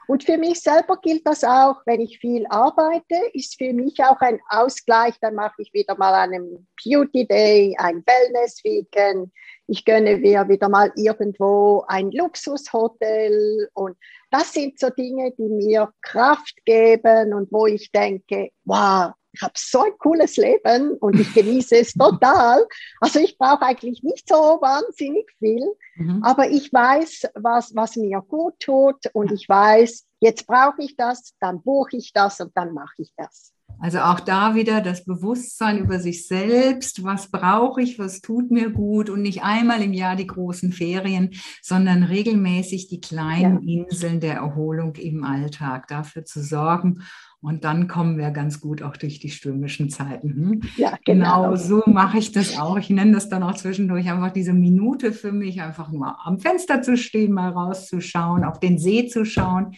und 0.07 0.25
für 0.25 0.39
mich 0.39 0.61
selber 0.61 0.99
gilt 1.03 1.27
das 1.27 1.43
auch, 1.43 1.83
wenn 1.85 2.01
ich 2.01 2.19
viel 2.19 2.47
arbeite, 2.49 3.17
ist 3.33 3.59
für 3.59 3.73
mich 3.73 3.99
auch 4.05 4.21
ein 4.21 4.41
Ausgleich. 4.49 5.15
Dann 5.21 5.35
mache 5.35 5.55
ich 5.59 5.73
wieder 5.73 5.97
mal 5.97 6.15
einen 6.15 6.69
Beauty 6.85 7.27
Day, 7.27 7.75
ein 7.79 8.05
Wellness 8.07 8.63
Weekend. 8.63 9.33
Ich 9.67 9.85
gönne 9.85 10.19
mir 10.19 10.49
wieder 10.49 10.69
mal 10.69 10.93
irgendwo 10.95 11.85
ein 11.89 12.13
Luxushotel. 12.13 13.69
Und 13.75 13.97
das 14.31 14.53
sind 14.53 14.79
so 14.79 14.91
Dinge, 14.91 15.33
die 15.37 15.49
mir 15.49 15.93
Kraft 16.03 16.55
geben 16.65 17.35
und 17.35 17.51
wo 17.51 17.67
ich 17.67 17.91
denke, 17.91 18.51
wow, 18.65 19.13
ich 19.37 19.43
habe 19.43 19.53
so 19.57 19.83
ein 19.83 19.93
cooles 19.99 20.37
Leben 20.37 20.93
und 20.99 21.21
ich 21.21 21.33
genieße 21.35 21.77
es 21.77 21.93
total. 21.93 22.67
Also 23.01 23.21
ich 23.21 23.37
brauche 23.37 23.63
eigentlich 23.63 24.03
nicht 24.03 24.29
so 24.29 24.35
wahnsinnig 24.35 25.31
viel, 25.39 25.67
mhm. 25.97 26.23
aber 26.23 26.49
ich 26.49 26.73
weiß, 26.73 27.29
was, 27.35 27.75
was 27.75 27.97
mir 27.97 28.23
gut 28.23 28.55
tut 28.61 29.07
und 29.13 29.33
ich 29.33 29.47
weiß, 29.49 30.07
jetzt 30.21 30.47
brauche 30.47 30.83
ich 30.83 30.97
das, 30.97 31.35
dann 31.41 31.63
buche 31.63 31.99
ich 31.99 32.13
das 32.15 32.41
und 32.41 32.53
dann 32.57 32.73
mache 32.73 32.95
ich 32.99 33.13
das. 33.17 33.53
Also 33.79 33.99
auch 33.99 34.21
da 34.21 34.55
wieder 34.55 34.81
das 34.81 35.05
Bewusstsein 35.05 35.79
über 35.79 36.01
sich 36.01 36.27
selbst, 36.27 37.05
was 37.05 37.31
brauche 37.31 37.83
ich, 37.83 37.99
was 37.99 38.23
tut 38.23 38.51
mir 38.51 38.71
gut 38.71 39.11
und 39.11 39.21
nicht 39.21 39.43
einmal 39.43 39.83
im 39.83 39.93
Jahr 39.93 40.17
die 40.17 40.27
großen 40.27 40.73
Ferien, 40.73 41.35
sondern 41.61 42.03
regelmäßig 42.03 42.89
die 42.89 43.03
kleinen 43.03 43.69
ja. 43.69 43.85
Inseln 43.85 44.21
der 44.21 44.37
Erholung 44.37 44.95
im 44.95 45.25
Alltag 45.25 45.89
dafür 45.89 46.25
zu 46.25 46.43
sorgen. 46.43 47.03
Und 47.41 47.65
dann 47.65 47.87
kommen 47.87 48.19
wir 48.19 48.31
ganz 48.31 48.61
gut 48.61 48.83
auch 48.83 48.97
durch 48.97 49.21
die 49.21 49.31
stürmischen 49.31 49.91
Zeiten. 49.91 50.35
Hm? 50.35 50.61
Ja, 50.77 50.99
genau. 51.05 51.43
genau 51.43 51.57
so 51.57 51.83
mache 51.87 52.19
ich 52.19 52.33
das 52.33 52.59
auch. 52.59 52.79
Ich 52.79 52.91
nenne 52.91 53.13
das 53.13 53.29
dann 53.29 53.43
auch 53.43 53.55
zwischendurch 53.55 54.11
einfach 54.11 54.33
diese 54.33 54.53
Minute 54.53 55.13
für 55.13 55.33
mich, 55.33 55.61
einfach 55.61 55.93
nur 55.93 56.27
am 56.27 56.39
Fenster 56.39 56.83
zu 56.83 56.97
stehen, 56.97 57.33
mal 57.33 57.51
rauszuschauen, 57.51 58.45
auf 58.45 58.59
den 58.59 58.79
See 58.79 59.07
zu 59.07 59.25
schauen 59.25 59.77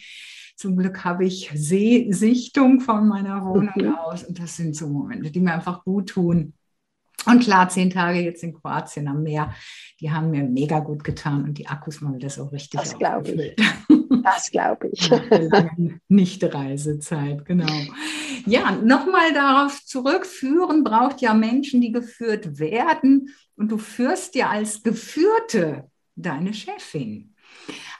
zum 0.59 0.75
Glück 0.75 1.05
habe 1.05 1.23
ich 1.23 1.49
Seesichtung 1.55 2.81
von 2.81 3.07
meiner 3.07 3.45
Wohnung 3.45 3.71
mhm. 3.77 3.95
aus. 3.95 4.25
Und 4.25 4.39
das 4.39 4.57
sind 4.57 4.75
so 4.75 4.87
Momente, 4.87 5.31
die 5.31 5.39
mir 5.39 5.53
einfach 5.53 5.85
gut 5.85 6.09
tun. 6.09 6.53
Und 7.25 7.43
klar, 7.43 7.69
zehn 7.69 7.89
Tage 7.89 8.19
jetzt 8.19 8.43
in 8.43 8.53
Kroatien 8.53 9.07
am 9.07 9.23
Meer, 9.23 9.53
die 9.99 10.11
haben 10.11 10.31
mir 10.31 10.43
mega 10.43 10.79
gut 10.79 11.03
getan 11.03 11.43
und 11.43 11.57
die 11.57 11.67
Akkus 11.67 12.01
mal 12.01 12.15
wieder 12.15 12.29
so 12.29 12.45
richtig 12.45 12.79
Das 12.79 12.97
glaube 12.97 13.31
ich. 13.31 13.55
Das 14.23 14.51
glaube 14.51 14.89
ich. 14.91 15.09
Nicht-Reisezeit, 16.07 17.45
genau. 17.45 17.71
Ja, 18.45 18.71
nochmal 18.71 19.33
darauf 19.33 19.83
zurückführen 19.85 20.83
braucht 20.83 21.21
ja 21.21 21.33
Menschen, 21.33 21.81
die 21.81 21.91
geführt 21.91 22.59
werden. 22.59 23.29
Und 23.55 23.71
du 23.71 23.77
führst 23.77 24.35
ja 24.35 24.49
als 24.49 24.83
Geführte 24.83 25.89
deine 26.15 26.53
Chefin. 26.53 27.35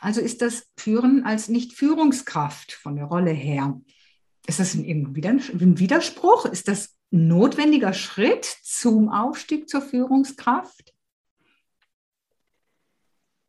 Also 0.01 0.21
ist 0.21 0.41
das 0.41 0.67
Führen 0.77 1.25
als 1.25 1.49
Nicht-Führungskraft 1.49 2.71
von 2.71 2.95
der 2.95 3.05
Rolle 3.05 3.32
her. 3.32 3.79
Ist 4.47 4.60
das 4.60 4.73
ein, 4.73 4.86
ein 4.86 5.15
Widerspruch? 5.79 6.45
Ist 6.45 6.67
das 6.67 6.95
notwendiger 7.12 7.93
Schritt 7.93 8.45
zum 8.45 9.10
Aufstieg 9.10 9.69
zur 9.69 9.82
Führungskraft? 9.82 10.93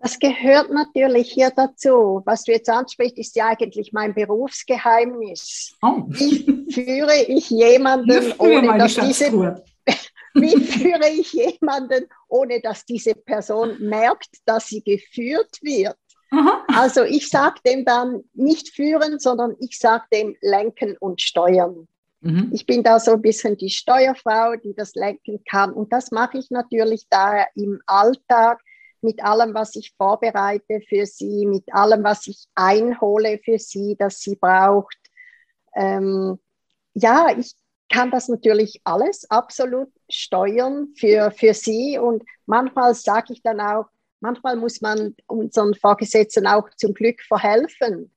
Das 0.02 0.18
gehört 0.18 0.70
natürlich 0.70 1.30
hier 1.30 1.50
dazu. 1.50 2.22
Was 2.24 2.44
du 2.44 2.52
jetzt 2.52 2.70
ansprichst, 2.70 3.18
ist 3.18 3.36
ja 3.36 3.48
eigentlich 3.48 3.92
mein 3.92 4.14
Berufsgeheimnis. 4.14 5.76
Oh. 5.82 6.04
Wie 6.08 6.72
führe 6.72 7.22
ich 7.28 7.50
jemanden, 7.50 8.32
ohne 8.38 8.78
dass 8.78 8.94
diese, 8.94 9.30
wie 10.34 10.56
führe 10.58 11.10
ich 11.10 11.34
jemanden, 11.34 12.06
ohne 12.28 12.62
dass 12.62 12.86
diese 12.86 13.14
Person 13.14 13.76
merkt, 13.78 14.30
dass 14.46 14.68
sie 14.68 14.82
geführt 14.82 15.58
wird? 15.60 15.98
Aha. 16.30 16.64
Also 16.68 17.02
ich 17.02 17.28
sage 17.28 17.60
dem 17.66 17.84
dann 17.84 18.22
nicht 18.32 18.74
führen, 18.74 19.18
sondern 19.18 19.54
ich 19.60 19.78
sage 19.78 20.04
dem 20.12 20.34
lenken 20.40 20.96
und 20.98 21.20
steuern. 21.20 21.88
Mhm. 22.20 22.50
Ich 22.52 22.66
bin 22.66 22.82
da 22.82 23.00
so 23.00 23.12
ein 23.12 23.22
bisschen 23.22 23.56
die 23.56 23.70
Steuerfrau, 23.70 24.56
die 24.56 24.74
das 24.74 24.94
lenken 24.94 25.42
kann. 25.48 25.72
Und 25.72 25.92
das 25.92 26.10
mache 26.10 26.38
ich 26.38 26.50
natürlich 26.50 27.06
da 27.08 27.46
im 27.54 27.80
Alltag 27.86 28.60
mit 29.02 29.22
allem, 29.24 29.54
was 29.54 29.76
ich 29.76 29.94
vorbereite 29.96 30.80
für 30.88 31.06
sie, 31.06 31.46
mit 31.46 31.64
allem, 31.72 32.04
was 32.04 32.26
ich 32.26 32.46
einhole 32.54 33.40
für 33.42 33.58
sie, 33.58 33.96
das 33.98 34.20
sie 34.20 34.36
braucht. 34.36 34.98
Ähm, 35.74 36.38
ja, 36.92 37.34
ich 37.36 37.54
kann 37.88 38.10
das 38.10 38.28
natürlich 38.28 38.80
alles 38.84 39.28
absolut 39.30 39.88
steuern 40.10 40.92
für, 40.96 41.30
für 41.30 41.54
sie. 41.54 41.98
Und 41.98 42.22
manchmal 42.44 42.94
sage 42.94 43.32
ich 43.32 43.42
dann 43.42 43.60
auch, 43.60 43.86
manchmal 44.20 44.56
muss 44.56 44.82
man 44.82 45.16
unseren 45.26 45.74
Vorgesetzten 45.74 46.46
auch 46.46 46.68
zum 46.76 46.92
Glück 46.92 47.22
verhelfen. 47.22 48.12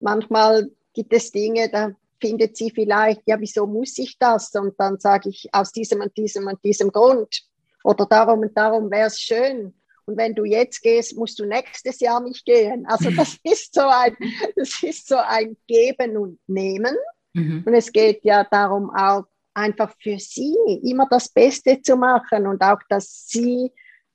Manchmal 0.00 0.70
gibt 0.92 1.12
es 1.14 1.30
Dinge, 1.32 1.70
da 1.70 1.92
findet 2.20 2.56
sie 2.56 2.70
vielleicht, 2.70 3.22
ja, 3.26 3.40
wieso 3.40 3.66
muss 3.66 3.98
ich 3.98 4.18
das? 4.18 4.52
Und 4.54 4.74
dann 4.78 4.98
sage 4.98 5.28
ich, 5.30 5.48
aus 5.52 5.72
diesem 5.72 6.00
und 6.00 6.16
diesem 6.16 6.46
und 6.46 6.62
diesem 6.64 6.90
Grund. 6.92 7.42
oder 7.82 8.06
darum 8.06 8.40
und 8.40 8.56
darum 8.56 8.90
wäre 8.90 9.06
es 9.06 9.18
schön. 9.18 9.74
Und 10.04 10.16
wenn 10.16 10.34
du 10.34 10.44
jetzt 10.44 10.82
gehst, 10.82 11.16
musst 11.16 11.38
du 11.38 11.46
nächstes 11.46 12.00
Jahr 12.00 12.20
nicht 12.20 12.44
gehen. 12.44 12.84
Also 12.86 13.10
das 13.16 13.38
ist 13.44 13.74
so 13.74 13.82
ein, 13.82 14.16
das 14.56 14.82
ist 14.82 15.08
so 15.08 15.16
ein 15.16 15.56
Geben 15.66 16.16
und 16.16 16.38
Nehmen. 16.46 16.94
Mhm. 17.32 17.62
Und 17.64 17.74
es 17.74 17.92
geht 17.92 18.24
ja 18.24 18.44
darum 18.44 18.90
auch 18.90 19.24
einfach 19.54 19.94
für 20.00 20.18
sie 20.18 20.56
immer 20.82 21.06
das 21.10 21.28
Beste 21.28 21.80
zu 21.82 21.96
machen 21.96 22.46
und 22.46 22.62
auch, 22.62 22.80
dass 22.88 23.26
sie 23.28 23.72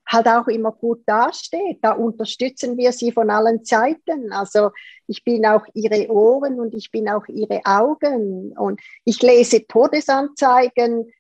halt 0.08 0.28
auch 0.28 0.48
immer 0.48 0.72
gut 0.72 1.02
dasteht. 1.06 1.80
Da 1.82 1.94
unterstützen 1.94 2.78
wir 2.78 2.92
sie 2.92 3.12
von 3.12 3.30
allen 3.30 3.64
Seiten. 3.64 4.32
Also 4.32 4.72
ich 5.08 5.24
bin 5.24 5.46
auch 5.46 5.66
ihre 5.74 6.10
Ohren 6.10 6.60
und 6.60 6.74
ich 6.76 6.92
bin 6.92 7.10
auch 7.10 7.28
ihre 7.28 7.62
Augen 7.66 8.54
und 8.58 8.80
ich 9.04 9.22
lese 9.22 9.66
Todesanzeigen, 9.66 11.12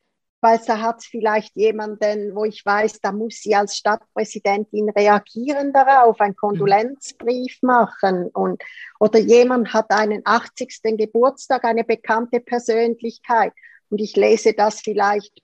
weil 0.41 0.59
da 0.67 0.79
hat 0.79 1.03
vielleicht 1.03 1.55
jemanden, 1.55 2.35
wo 2.35 2.45
ich 2.45 2.63
weiß, 2.63 3.01
da 3.01 3.11
muss 3.11 3.37
sie 3.41 3.55
als 3.55 3.77
Stadtpräsidentin 3.77 4.89
reagieren 4.89 5.73
darauf, 5.73 6.21
einen 6.21 6.35
Kondolenzbrief 6.35 7.57
machen 7.63 8.27
und 8.27 8.61
oder 8.99 9.17
jemand 9.17 9.73
hat 9.73 9.89
einen 9.89 10.21
80. 10.23 10.81
Geburtstag, 10.97 11.63
eine 11.65 11.83
bekannte 11.83 12.39
Persönlichkeit 12.39 13.53
und 13.89 13.99
ich 13.99 14.15
lese 14.15 14.53
das 14.53 14.81
vielleicht 14.81 15.41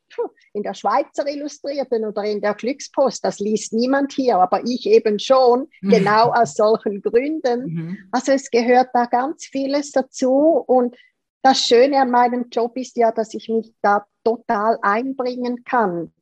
in 0.54 0.64
der 0.64 0.74
Schweizer 0.74 1.28
Illustrierten 1.28 2.06
oder 2.06 2.24
in 2.24 2.42
der 2.42 2.54
Glückspost. 2.54 3.24
Das 3.24 3.40
liest 3.40 3.74
niemand 3.74 4.14
hier, 4.14 4.38
aber 4.38 4.62
ich 4.66 4.86
eben 4.86 5.20
schon, 5.20 5.68
mhm. 5.82 5.90
genau 5.90 6.32
aus 6.32 6.56
solchen 6.56 7.02
Gründen. 7.02 7.66
Mhm. 7.66 7.98
Also 8.12 8.34
es 8.34 8.50
gehört 8.50 8.90
da 8.94 9.06
ganz 9.06 9.46
vieles 9.46 9.92
dazu. 9.92 10.64
Und 10.68 10.96
das 11.42 11.60
Schöne 11.60 12.00
an 12.00 12.12
meinem 12.12 12.50
Job 12.50 12.78
ist 12.78 12.98
ja, 12.98 13.12
dass 13.12 13.34
ich 13.34 13.50
mich 13.50 13.74
da 13.82 14.06
total 14.24 14.78
einbringen 14.82 15.64
kann. 15.64 16.14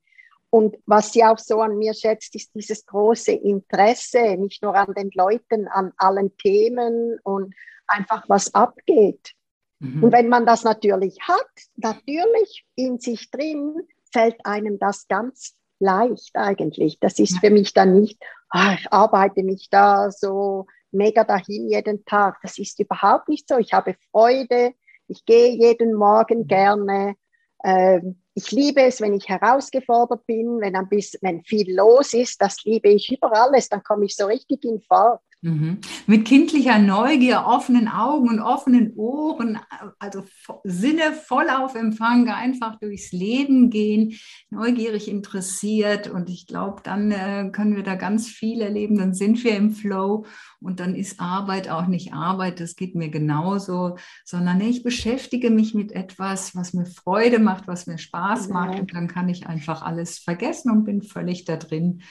Und 0.52 0.78
was 0.86 1.14
sie 1.14 1.24
auch 1.24 1.38
so 1.38 1.62
an 1.62 1.78
mir 1.78 1.94
schätzt, 1.94 2.36
ist 2.36 2.56
dieses 2.56 2.86
große 2.86 3.34
Interesse, 3.34 4.36
nicht 4.38 4.64
nur 4.64 4.76
an 4.76 4.94
den 4.96 5.12
Leuten, 5.14 5.68
an 5.68 5.94
allen 5.98 6.36
Themen 6.38 7.20
und 7.24 7.54
einfach 7.88 8.28
was 8.28 8.54
abgeht. 8.56 9.34
Mhm. 9.80 10.04
Und 10.04 10.12
wenn 10.12 10.28
man 10.28 10.46
das 10.46 10.64
natürlich 10.64 11.18
hat, 11.22 11.50
natürlich 11.76 12.66
in 12.76 13.00
sich 13.00 13.30
drin, 13.30 13.76
fällt 14.12 14.46
einem 14.46 14.80
das 14.80 15.08
ganz 15.08 15.56
leicht 15.80 16.36
eigentlich. 16.36 17.00
Das 17.00 17.20
ist 17.20 17.40
für 17.40 17.50
mich 17.50 17.74
dann 17.74 18.00
nicht, 18.00 18.22
oh, 18.54 18.74
ich 18.78 18.92
arbeite 18.92 19.44
mich 19.44 19.70
da 19.70 20.12
so 20.12 20.66
mega 20.92 21.24
dahin 21.24 21.70
jeden 21.70 22.06
Tag. 22.06 22.40
Das 22.42 22.58
ist 22.58 22.80
überhaupt 22.80 23.30
nicht 23.30 23.48
so. 23.48 23.58
Ich 23.58 23.74
habe 23.74 23.96
Freude, 24.12 24.74
ich 25.08 25.26
gehe 25.26 25.56
jeden 25.56 25.94
Morgen 25.94 26.48
gerne. 26.48 27.16
Ähm, 27.64 28.22
ich 28.34 28.52
liebe 28.52 28.82
es, 28.82 29.02
wenn 29.02 29.14
ich 29.14 29.28
herausgefordert 29.28 30.26
bin, 30.26 30.62
wenn 30.62 30.76
ein 30.76 30.88
bisschen, 30.88 31.20
wenn 31.22 31.44
viel 31.44 31.76
los 31.76 32.14
ist. 32.14 32.42
Das 32.42 32.64
liebe 32.64 32.90
ich 32.90 33.12
über 33.12 33.34
alles. 33.34 33.70
Dann 33.70 33.84
komme 33.84 34.06
ich 34.06 34.16
so 34.16 34.26
richtig 34.28 34.64
in 34.64 34.82
Fahrt. 34.82 35.22
Mhm. 35.42 35.80
Mit 36.06 36.26
kindlicher 36.26 36.80
Neugier, 36.80 37.46
offenen 37.46 37.88
Augen 37.88 38.28
und 38.28 38.42
offenen 38.42 38.94
Ohren, 38.96 39.58
also 39.98 40.24
Sinne 40.66 41.14
voll 41.14 41.50
auf 41.50 41.76
Empfang, 41.76 42.28
einfach 42.28 42.78
durchs 42.80 43.14
Leben 43.14 43.70
gehen, 43.70 44.20
neugierig 44.50 45.08
interessiert. 45.08 46.10
Und 46.10 46.30
ich 46.30 46.46
glaube, 46.46 46.82
dann 46.84 47.12
äh, 47.12 47.50
können 47.54 47.78
wir 47.78 47.84
da 47.84 47.96
ganz 47.96 48.28
viel 48.28 48.60
erleben. 48.60 48.98
Dann 48.98 49.14
sind 49.14 49.42
wir 49.46 49.56
im 49.56 49.72
Flow 49.72 50.26
und 50.60 50.82
dann 50.82 50.94
ist 50.94 51.22
Arbeit 51.22 51.70
auch 51.70 51.88
nicht 51.88 52.14
Arbeit, 52.14 52.60
das 52.60 52.76
geht 52.76 52.96
mir 52.96 53.10
genauso, 53.10 53.98
sondern 54.26 54.60
ich 54.60 54.84
beschäftige 54.84 55.52
mich 55.52 55.74
mit 55.74 55.94
etwas, 55.94 56.54
was 56.54 56.74
mir 56.74 56.86
Freude 56.86 57.40
macht, 57.40 57.66
was 57.66 57.88
mir 57.88 57.98
Spaß 57.98 58.50
macht. 58.50 58.78
Und 58.78 58.94
dann 58.94 59.08
kann 59.08 59.30
ich 59.30 59.48
einfach 59.48 59.84
alles 59.84 60.20
vergessen 60.20 60.70
und 60.70 60.84
bin 60.84 61.02
völlig 61.02 61.46
da 61.46 61.56
drin. 61.56 62.02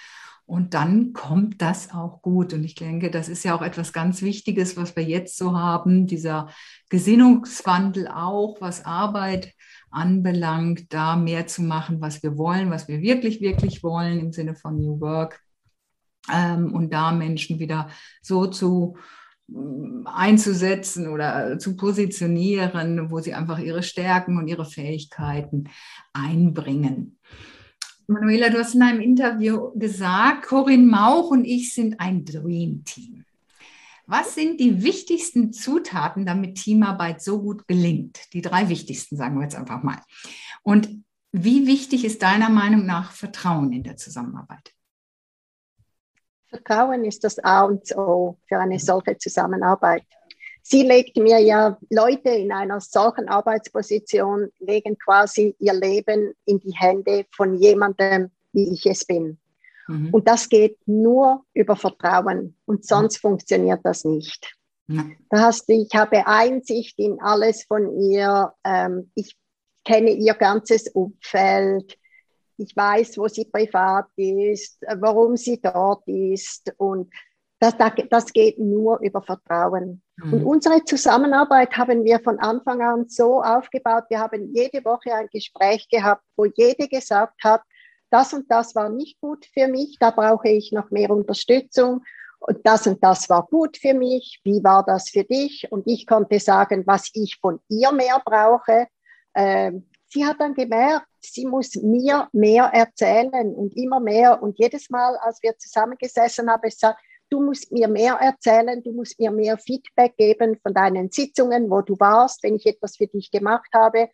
Und 0.48 0.72
dann 0.72 1.12
kommt 1.12 1.60
das 1.60 1.92
auch 1.92 2.22
gut. 2.22 2.54
Und 2.54 2.64
ich 2.64 2.74
denke, 2.74 3.10
das 3.10 3.28
ist 3.28 3.44
ja 3.44 3.54
auch 3.54 3.60
etwas 3.60 3.92
ganz 3.92 4.22
Wichtiges, 4.22 4.78
was 4.78 4.96
wir 4.96 5.02
jetzt 5.02 5.36
so 5.36 5.52
haben, 5.54 6.06
dieser 6.06 6.48
Gesinnungswandel 6.88 8.08
auch, 8.08 8.58
was 8.62 8.82
Arbeit 8.86 9.52
anbelangt, 9.90 10.90
da 10.94 11.16
mehr 11.16 11.46
zu 11.46 11.60
machen, 11.60 12.00
was 12.00 12.22
wir 12.22 12.38
wollen, 12.38 12.70
was 12.70 12.88
wir 12.88 13.02
wirklich, 13.02 13.42
wirklich 13.42 13.82
wollen 13.82 14.20
im 14.20 14.32
Sinne 14.32 14.54
von 14.54 14.80
New 14.80 14.98
Work. 15.02 15.38
Ähm, 16.32 16.72
und 16.72 16.94
da 16.94 17.12
Menschen 17.12 17.58
wieder 17.58 17.90
so 18.22 18.46
zu 18.46 18.96
mm, 19.48 20.06
einzusetzen 20.06 21.08
oder 21.08 21.58
zu 21.58 21.76
positionieren, 21.76 23.10
wo 23.10 23.20
sie 23.20 23.34
einfach 23.34 23.58
ihre 23.58 23.82
Stärken 23.82 24.38
und 24.38 24.48
ihre 24.48 24.64
Fähigkeiten 24.64 25.64
einbringen. 26.14 27.18
Manuela, 28.10 28.48
du 28.48 28.58
hast 28.58 28.74
in 28.74 28.80
einem 28.80 29.00
Interview 29.00 29.70
gesagt, 29.78 30.46
Corinne 30.46 30.86
Mauch 30.86 31.30
und 31.30 31.44
ich 31.44 31.74
sind 31.74 32.00
ein 32.00 32.24
Dream 32.24 32.82
Team. 32.86 33.26
Was 34.06 34.34
sind 34.34 34.60
die 34.60 34.82
wichtigsten 34.82 35.52
Zutaten, 35.52 36.24
damit 36.24 36.54
Teamarbeit 36.54 37.20
so 37.20 37.42
gut 37.42 37.68
gelingt? 37.68 38.32
Die 38.32 38.40
drei 38.40 38.70
wichtigsten, 38.70 39.18
sagen 39.18 39.36
wir 39.36 39.42
jetzt 39.42 39.56
einfach 39.56 39.82
mal. 39.82 39.98
Und 40.62 41.04
wie 41.32 41.66
wichtig 41.66 42.06
ist 42.06 42.22
deiner 42.22 42.48
Meinung 42.48 42.86
nach 42.86 43.12
Vertrauen 43.12 43.72
in 43.74 43.82
der 43.82 43.98
Zusammenarbeit? 43.98 44.72
Vertrauen 46.46 47.04
ist 47.04 47.24
das 47.24 47.38
A 47.38 47.64
und 47.64 47.94
O 47.94 48.38
für 48.48 48.58
eine 48.58 48.78
solche 48.78 49.18
Zusammenarbeit 49.18 50.06
sie 50.68 50.82
legt 50.82 51.16
mir 51.16 51.38
ja 51.38 51.78
Leute 51.88 52.30
in 52.30 52.52
einer 52.52 52.80
solchen 52.80 53.28
Arbeitsposition, 53.28 54.50
legen 54.58 54.98
quasi 54.98 55.56
ihr 55.58 55.72
Leben 55.72 56.34
in 56.44 56.60
die 56.60 56.74
Hände 56.76 57.24
von 57.34 57.54
jemandem, 57.56 58.30
wie 58.52 58.74
ich 58.74 58.84
es 58.86 59.04
bin. 59.04 59.38
Mhm. 59.88 60.10
Und 60.12 60.28
das 60.28 60.48
geht 60.48 60.76
nur 60.86 61.44
über 61.54 61.74
Vertrauen 61.74 62.54
und 62.66 62.84
sonst 62.84 63.16
mhm. 63.16 63.28
funktioniert 63.28 63.80
das 63.82 64.04
nicht. 64.04 64.54
Mhm. 64.88 65.16
Da 65.30 65.40
hast 65.40 65.68
du, 65.68 65.72
ich 65.72 65.94
habe 65.94 66.26
Einsicht 66.26 66.98
in 66.98 67.18
alles 67.20 67.64
von 67.64 67.98
ihr. 68.00 68.52
Ähm, 68.62 69.10
ich 69.14 69.34
kenne 69.84 70.10
ihr 70.10 70.34
ganzes 70.34 70.88
Umfeld. 70.88 71.96
Ich 72.58 72.76
weiß, 72.76 73.16
wo 73.16 73.28
sie 73.28 73.46
privat 73.46 74.06
ist, 74.16 74.82
warum 74.98 75.36
sie 75.36 75.60
dort 75.60 76.06
ist. 76.06 76.74
Und 76.76 77.10
das, 77.58 77.74
das 78.10 78.32
geht 78.32 78.58
nur 78.58 78.98
über 79.00 79.22
Vertrauen. 79.22 80.02
Mhm. 80.22 80.32
Und 80.32 80.44
unsere 80.44 80.84
Zusammenarbeit 80.84 81.76
haben 81.76 82.04
wir 82.04 82.20
von 82.20 82.38
Anfang 82.38 82.82
an 82.82 83.08
so 83.08 83.42
aufgebaut. 83.42 84.04
Wir 84.08 84.18
haben 84.18 84.52
jede 84.54 84.84
Woche 84.84 85.14
ein 85.14 85.28
Gespräch 85.32 85.88
gehabt, 85.88 86.22
wo 86.36 86.44
jede 86.44 86.88
gesagt 86.88 87.42
hat, 87.44 87.62
das 88.10 88.32
und 88.32 88.50
das 88.50 88.74
war 88.74 88.88
nicht 88.88 89.20
gut 89.20 89.46
für 89.52 89.68
mich, 89.68 89.98
da 90.00 90.10
brauche 90.10 90.48
ich 90.48 90.72
noch 90.72 90.90
mehr 90.90 91.10
Unterstützung. 91.10 92.02
Und 92.40 92.58
das 92.64 92.86
und 92.86 93.02
das 93.02 93.28
war 93.28 93.46
gut 93.46 93.76
für 93.76 93.94
mich. 93.94 94.40
Wie 94.44 94.62
war 94.62 94.84
das 94.84 95.10
für 95.10 95.24
dich? 95.24 95.66
Und 95.70 95.86
ich 95.86 96.06
konnte 96.06 96.38
sagen, 96.38 96.84
was 96.86 97.10
ich 97.12 97.36
von 97.40 97.60
ihr 97.68 97.90
mehr 97.92 98.22
brauche. 98.24 98.86
Ähm, 99.34 99.88
sie 100.08 100.24
hat 100.24 100.40
dann 100.40 100.54
gemerkt, 100.54 101.06
sie 101.20 101.46
muss 101.46 101.74
mir 101.74 102.28
mehr 102.32 102.64
erzählen 102.72 103.54
und 103.54 103.76
immer 103.76 103.98
mehr. 103.98 104.40
Und 104.40 104.58
jedes 104.58 104.88
Mal, 104.88 105.16
als 105.16 105.42
wir 105.42 105.58
zusammengesessen 105.58 106.48
haben, 106.48 106.62
ich 106.64 106.74
gesagt, 106.74 107.00
du 107.30 107.42
musst 107.42 107.70
mir 107.72 107.88
mehr 107.88 108.14
erzählen, 108.14 108.82
du 108.82 108.92
musst 108.92 109.18
mir 109.18 109.30
mehr 109.30 109.58
Feedback 109.58 110.16
geben 110.16 110.58
von 110.62 110.74
deinen 110.74 111.10
Sitzungen, 111.10 111.70
wo 111.70 111.82
du 111.82 111.94
warst, 111.98 112.42
wenn 112.42 112.56
ich 112.56 112.66
etwas 112.66 112.96
für 112.96 113.06
dich 113.06 113.30
gemacht 113.30 113.68
habe, 113.74 114.08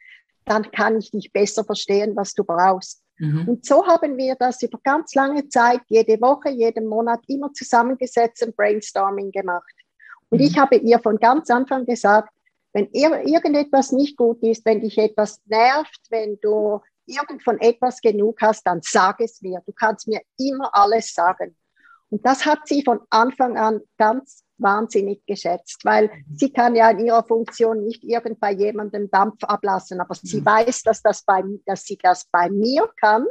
dann 0.44 0.70
kann 0.70 0.98
ich 0.98 1.10
dich 1.10 1.32
besser 1.32 1.64
verstehen, 1.64 2.14
was 2.16 2.34
du 2.34 2.44
brauchst. 2.44 3.02
Mhm. 3.18 3.48
Und 3.48 3.64
so 3.64 3.86
haben 3.86 4.16
wir 4.16 4.34
das 4.34 4.62
über 4.62 4.78
ganz 4.82 5.14
lange 5.14 5.48
Zeit, 5.48 5.80
jede 5.88 6.20
Woche, 6.20 6.50
jeden 6.50 6.86
Monat 6.86 7.20
immer 7.28 7.52
zusammengesetzt 7.52 8.44
und 8.44 8.56
Brainstorming 8.56 9.30
gemacht. 9.30 9.72
Und 10.30 10.40
mhm. 10.40 10.46
ich 10.46 10.58
habe 10.58 10.76
ihr 10.76 10.98
von 10.98 11.18
ganz 11.18 11.50
Anfang 11.50 11.86
gesagt, 11.86 12.30
wenn 12.72 12.88
irgendetwas 12.90 13.92
nicht 13.92 14.16
gut 14.16 14.42
ist, 14.42 14.64
wenn 14.64 14.80
dich 14.80 14.98
etwas 14.98 15.40
nervt, 15.46 16.00
wenn 16.10 16.38
du 16.40 16.80
irgend 17.06 17.42
von 17.42 17.60
etwas 17.60 18.00
genug 18.00 18.40
hast, 18.40 18.66
dann 18.66 18.80
sag 18.82 19.20
es 19.20 19.40
mir. 19.42 19.62
Du 19.64 19.72
kannst 19.72 20.08
mir 20.08 20.20
immer 20.38 20.74
alles 20.74 21.14
sagen. 21.14 21.56
Und 22.10 22.24
das 22.24 22.46
hat 22.46 22.60
sie 22.66 22.82
von 22.82 23.00
Anfang 23.10 23.56
an 23.56 23.80
ganz 23.98 24.44
wahnsinnig 24.58 25.24
geschätzt, 25.26 25.84
weil 25.84 26.06
mhm. 26.06 26.36
sie 26.36 26.52
kann 26.52 26.74
ja 26.74 26.90
in 26.90 27.06
ihrer 27.06 27.24
Funktion 27.24 27.84
nicht 27.84 28.04
irgend 28.04 28.40
bei 28.40 28.52
jemandem 28.52 29.10
Dampf 29.10 29.42
ablassen, 29.42 30.00
aber 30.00 30.14
sie 30.14 30.40
mhm. 30.40 30.46
weiß, 30.46 30.82
dass, 30.82 31.02
das 31.02 31.24
bei, 31.24 31.42
dass 31.66 31.84
sie 31.84 31.98
das 32.00 32.26
bei 32.30 32.48
mir 32.50 32.88
kann, 33.00 33.26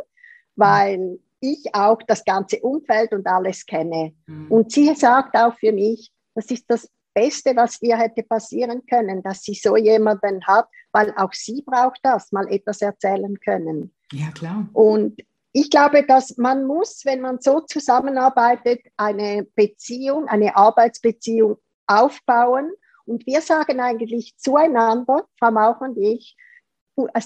weil 0.55 0.97
mhm. 0.97 1.19
ich 1.39 1.73
auch 1.73 2.01
das 2.07 2.25
ganze 2.25 2.59
Umfeld 2.59 3.13
und 3.13 3.25
alles 3.27 3.65
kenne. 3.65 4.13
Und 4.49 4.71
sie 4.71 4.93
sagt 4.95 5.35
auch 5.35 5.55
für 5.55 5.71
mich, 5.71 6.11
das 6.35 6.47
ist 6.51 6.65
das 6.67 6.89
Beste, 7.13 7.55
was 7.55 7.81
ihr 7.81 7.97
hätte 7.97 8.23
passieren 8.23 8.85
können, 8.89 9.21
dass 9.21 9.43
sie 9.43 9.53
so 9.53 9.77
jemanden 9.77 10.45
hat, 10.45 10.67
weil 10.91 11.13
auch 11.15 11.31
sie 11.33 11.61
braucht 11.65 11.99
das, 12.03 12.31
mal 12.31 12.51
etwas 12.51 12.81
erzählen 12.81 13.39
können. 13.39 13.93
Ja, 14.11 14.31
klar. 14.31 14.67
Und 14.73 15.21
ich 15.53 15.69
glaube, 15.69 16.03
dass 16.03 16.37
man 16.37 16.65
muss, 16.65 17.05
wenn 17.05 17.21
man 17.21 17.39
so 17.39 17.61
zusammenarbeitet, 17.61 18.81
eine 18.97 19.43
Beziehung, 19.55 20.27
eine 20.27 20.55
Arbeitsbeziehung 20.55 21.57
aufbauen. 21.85 22.71
Und 23.05 23.25
wir 23.27 23.41
sagen 23.41 23.79
eigentlich 23.79 24.35
zueinander, 24.37 25.25
Frau 25.37 25.51
Mauch 25.51 25.79
und 25.81 25.97
ich, 25.97 26.35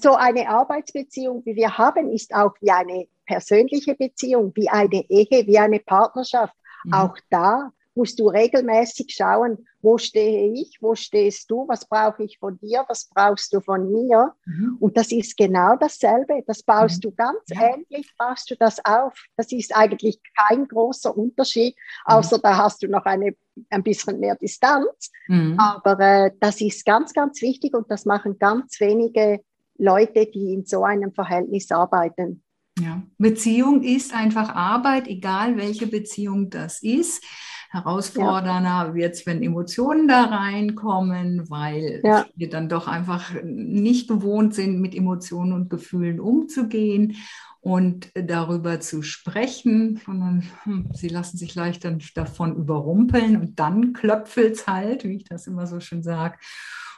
so 0.01 0.15
eine 0.15 0.49
Arbeitsbeziehung, 0.49 1.45
wie 1.45 1.55
wir 1.55 1.77
haben, 1.77 2.11
ist 2.11 2.33
auch 2.33 2.53
wie 2.59 2.71
eine 2.71 3.07
persönliche 3.25 3.95
Beziehung, 3.95 4.51
wie 4.55 4.69
eine 4.69 5.09
Ehe, 5.09 5.47
wie 5.47 5.59
eine 5.59 5.79
Partnerschaft. 5.79 6.55
Mhm. 6.83 6.93
Auch 6.93 7.17
da 7.29 7.71
musst 7.97 8.19
du 8.19 8.29
regelmäßig 8.29 9.07
schauen, 9.09 9.65
wo 9.81 9.97
stehe 9.97 10.53
ich, 10.53 10.77
wo 10.81 10.93
stehst 10.93 11.49
du, 11.49 11.67
was 11.67 11.87
brauche 11.87 12.23
ich 12.23 12.37
von 12.37 12.57
dir, 12.59 12.85
was 12.87 13.09
brauchst 13.13 13.51
du 13.53 13.59
von 13.59 13.91
mir. 13.91 14.33
Mhm. 14.45 14.77
Und 14.79 14.95
das 14.95 15.11
ist 15.11 15.35
genau 15.35 15.75
dasselbe. 15.79 16.43
Das 16.45 16.61
baust 16.61 16.97
mhm. 16.97 17.01
du 17.01 17.11
ganz 17.15 17.39
ja. 17.47 17.73
ähnlich, 17.73 18.13
baust 18.17 18.51
du 18.51 18.55
das 18.55 18.83
auf. 18.85 19.13
Das 19.35 19.51
ist 19.51 19.75
eigentlich 19.75 20.19
kein 20.37 20.67
großer 20.67 21.17
Unterschied, 21.17 21.75
mhm. 21.75 22.13
außer 22.13 22.39
da 22.39 22.57
hast 22.57 22.83
du 22.83 22.87
noch 22.87 23.05
eine, 23.05 23.35
ein 23.71 23.83
bisschen 23.83 24.19
mehr 24.19 24.35
Distanz. 24.35 25.11
Mhm. 25.27 25.55
Aber 25.57 25.99
äh, 25.99 26.31
das 26.39 26.61
ist 26.61 26.85
ganz, 26.85 27.13
ganz 27.13 27.41
wichtig 27.41 27.73
und 27.73 27.89
das 27.89 28.05
machen 28.05 28.37
ganz 28.37 28.79
wenige 28.79 29.41
Leute, 29.79 30.27
die 30.27 30.53
in 30.53 30.65
so 30.65 30.83
einem 30.83 31.13
Verhältnis 31.13 31.71
arbeiten. 31.71 32.43
Ja. 32.79 33.01
Beziehung 33.17 33.81
ist 33.81 34.13
einfach 34.13 34.53
Arbeit, 34.53 35.07
egal 35.07 35.57
welche 35.57 35.87
Beziehung 35.87 36.49
das 36.49 36.83
ist. 36.83 37.23
Herausfordernder 37.69 38.87
ja. 38.87 38.95
wird 38.95 39.15
es, 39.15 39.25
wenn 39.25 39.43
Emotionen 39.43 40.07
da 40.07 40.25
reinkommen, 40.25 41.49
weil 41.49 42.01
ja. 42.03 42.25
wir 42.35 42.49
dann 42.49 42.69
doch 42.69 42.87
einfach 42.87 43.33
nicht 43.43 44.07
gewohnt 44.07 44.53
sind, 44.53 44.79
mit 44.79 44.95
Emotionen 44.95 45.53
und 45.53 45.69
Gefühlen 45.69 46.19
umzugehen 46.19 47.15
und 47.61 48.11
darüber 48.13 48.79
zu 48.79 49.01
sprechen, 49.01 49.99
sondern 50.05 50.43
hm, 50.63 50.89
sie 50.93 51.09
lassen 51.09 51.37
sich 51.37 51.53
leicht 51.55 51.83
dann 51.83 52.01
davon 52.15 52.55
überrumpeln 52.55 53.35
und 53.35 53.59
dann 53.59 53.93
klöpfelt 53.93 54.55
es 54.55 54.67
halt, 54.67 55.03
wie 55.03 55.17
ich 55.17 55.25
das 55.25 55.47
immer 55.47 55.67
so 55.67 55.79
schön 55.79 56.03
sage. 56.03 56.37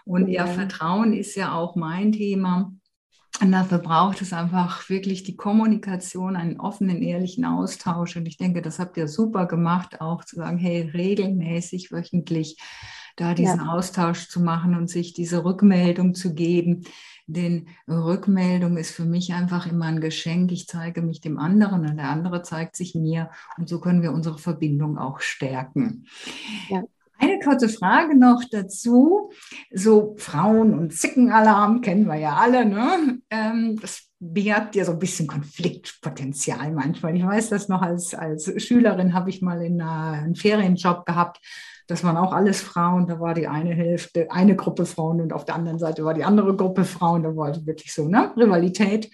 Und 0.05 0.27
ja. 0.27 0.45
ihr 0.45 0.51
Vertrauen 0.51 1.13
ist 1.13 1.35
ja 1.35 1.53
auch 1.53 1.75
mein 1.75 2.11
Thema. 2.11 2.71
Und 3.41 3.51
dafür 3.51 3.77
braucht 3.77 4.21
es 4.21 4.33
einfach 4.33 4.89
wirklich 4.89 5.23
die 5.23 5.37
Kommunikation, 5.37 6.35
einen 6.35 6.59
offenen, 6.59 7.01
ehrlichen 7.01 7.45
Austausch. 7.45 8.17
Und 8.17 8.25
ich 8.25 8.37
denke, 8.37 8.61
das 8.61 8.79
habt 8.79 8.97
ihr 8.97 9.07
super 9.07 9.45
gemacht, 9.45 10.01
auch 10.01 10.25
zu 10.25 10.35
sagen, 10.35 10.57
hey, 10.57 10.89
regelmäßig, 10.93 11.91
wöchentlich 11.91 12.57
da 13.15 13.33
diesen 13.33 13.59
ja. 13.59 13.71
Austausch 13.73 14.29
zu 14.29 14.41
machen 14.41 14.75
und 14.75 14.89
sich 14.89 15.13
diese 15.13 15.43
Rückmeldung 15.43 16.15
zu 16.15 16.33
geben. 16.33 16.83
Denn 17.27 17.67
Rückmeldung 17.87 18.77
ist 18.77 18.91
für 18.91 19.05
mich 19.05 19.33
einfach 19.33 19.67
immer 19.67 19.85
ein 19.85 20.01
Geschenk. 20.01 20.51
Ich 20.51 20.67
zeige 20.67 21.01
mich 21.01 21.21
dem 21.21 21.37
anderen 21.37 21.87
und 21.87 21.97
der 21.97 22.09
andere 22.09 22.41
zeigt 22.41 22.75
sich 22.75 22.95
mir. 22.95 23.29
Und 23.57 23.69
so 23.69 23.79
können 23.79 24.01
wir 24.01 24.13
unsere 24.13 24.37
Verbindung 24.37 24.97
auch 24.97 25.19
stärken. 25.19 26.05
Ja. 26.69 26.83
Eine 27.19 27.39
kurze 27.39 27.67
Frage 27.67 28.17
noch 28.17 28.43
dazu. 28.49 29.31
So 29.71 30.15
Frauen- 30.17 30.73
und 30.73 30.93
Zickenalarm 30.93 31.81
kennen 31.81 32.07
wir 32.07 32.15
ja 32.15 32.35
alle. 32.35 32.65
Ne? 32.65 33.19
Ähm, 33.29 33.77
das 33.81 34.09
birgt 34.19 34.75
ja 34.75 34.85
so 34.85 34.93
ein 34.93 34.99
bisschen 34.99 35.27
Konfliktpotenzial 35.27 36.71
manchmal. 36.71 37.15
Ich 37.15 37.25
weiß 37.25 37.49
das 37.49 37.67
noch, 37.67 37.81
als, 37.81 38.13
als 38.13 38.51
Schülerin 38.61 39.13
habe 39.13 39.29
ich 39.29 39.41
mal 39.41 39.61
in 39.61 39.81
einen 39.81 40.35
Ferienjob 40.35 41.05
gehabt. 41.05 41.39
Das 41.87 42.03
waren 42.03 42.17
auch 42.17 42.31
alles 42.31 42.61
Frauen. 42.61 43.07
Da 43.07 43.19
war 43.19 43.33
die 43.33 43.47
eine 43.47 43.73
Hälfte, 43.73 44.31
eine 44.31 44.55
Gruppe 44.55 44.85
Frauen 44.85 45.19
und 45.19 45.33
auf 45.33 45.43
der 45.43 45.55
anderen 45.55 45.79
Seite 45.79 46.05
war 46.05 46.13
die 46.13 46.23
andere 46.23 46.55
Gruppe 46.55 46.85
Frauen. 46.85 47.23
Da 47.23 47.35
war 47.35 47.53
wirklich 47.65 47.93
so 47.93 48.07
ne? 48.07 48.31
Rivalität. 48.37 49.09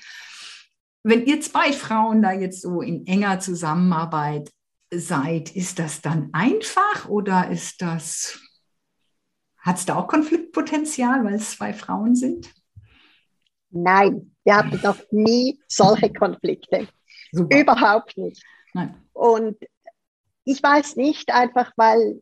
Wenn 1.04 1.26
ihr 1.26 1.39
zwei 1.41 1.72
Frauen 1.72 2.22
da 2.22 2.34
jetzt 2.34 2.62
so 2.62 2.82
in 2.82 3.06
enger 3.08 3.39
Zusammenarbeit 3.39 4.52
seid, 4.99 5.55
ist 5.55 5.79
das 5.79 6.01
dann 6.01 6.29
einfach 6.34 7.08
oder 7.08 7.49
ist 7.49 7.81
das, 7.81 8.39
hat 9.58 9.77
es 9.77 9.86
da 9.86 9.95
auch 9.95 10.08
Konfliktpotenzial, 10.08 11.23
weil 11.23 11.36
es 11.36 11.51
zwei 11.51 11.73
Frauen 11.73 12.15
sind? 12.15 12.53
Nein, 13.69 14.36
wir 14.43 14.55
hatten 14.55 14.79
noch 14.81 14.97
nie 15.12 15.60
solche 15.67 16.12
Konflikte. 16.13 16.88
Super. 17.31 17.60
Überhaupt 17.60 18.17
nicht. 18.17 18.43
Nein. 18.73 18.95
Und 19.13 19.58
ich 20.45 20.62
weiß 20.62 20.95
nicht, 20.95 21.34
einfach 21.34 21.71
weil 21.75 22.21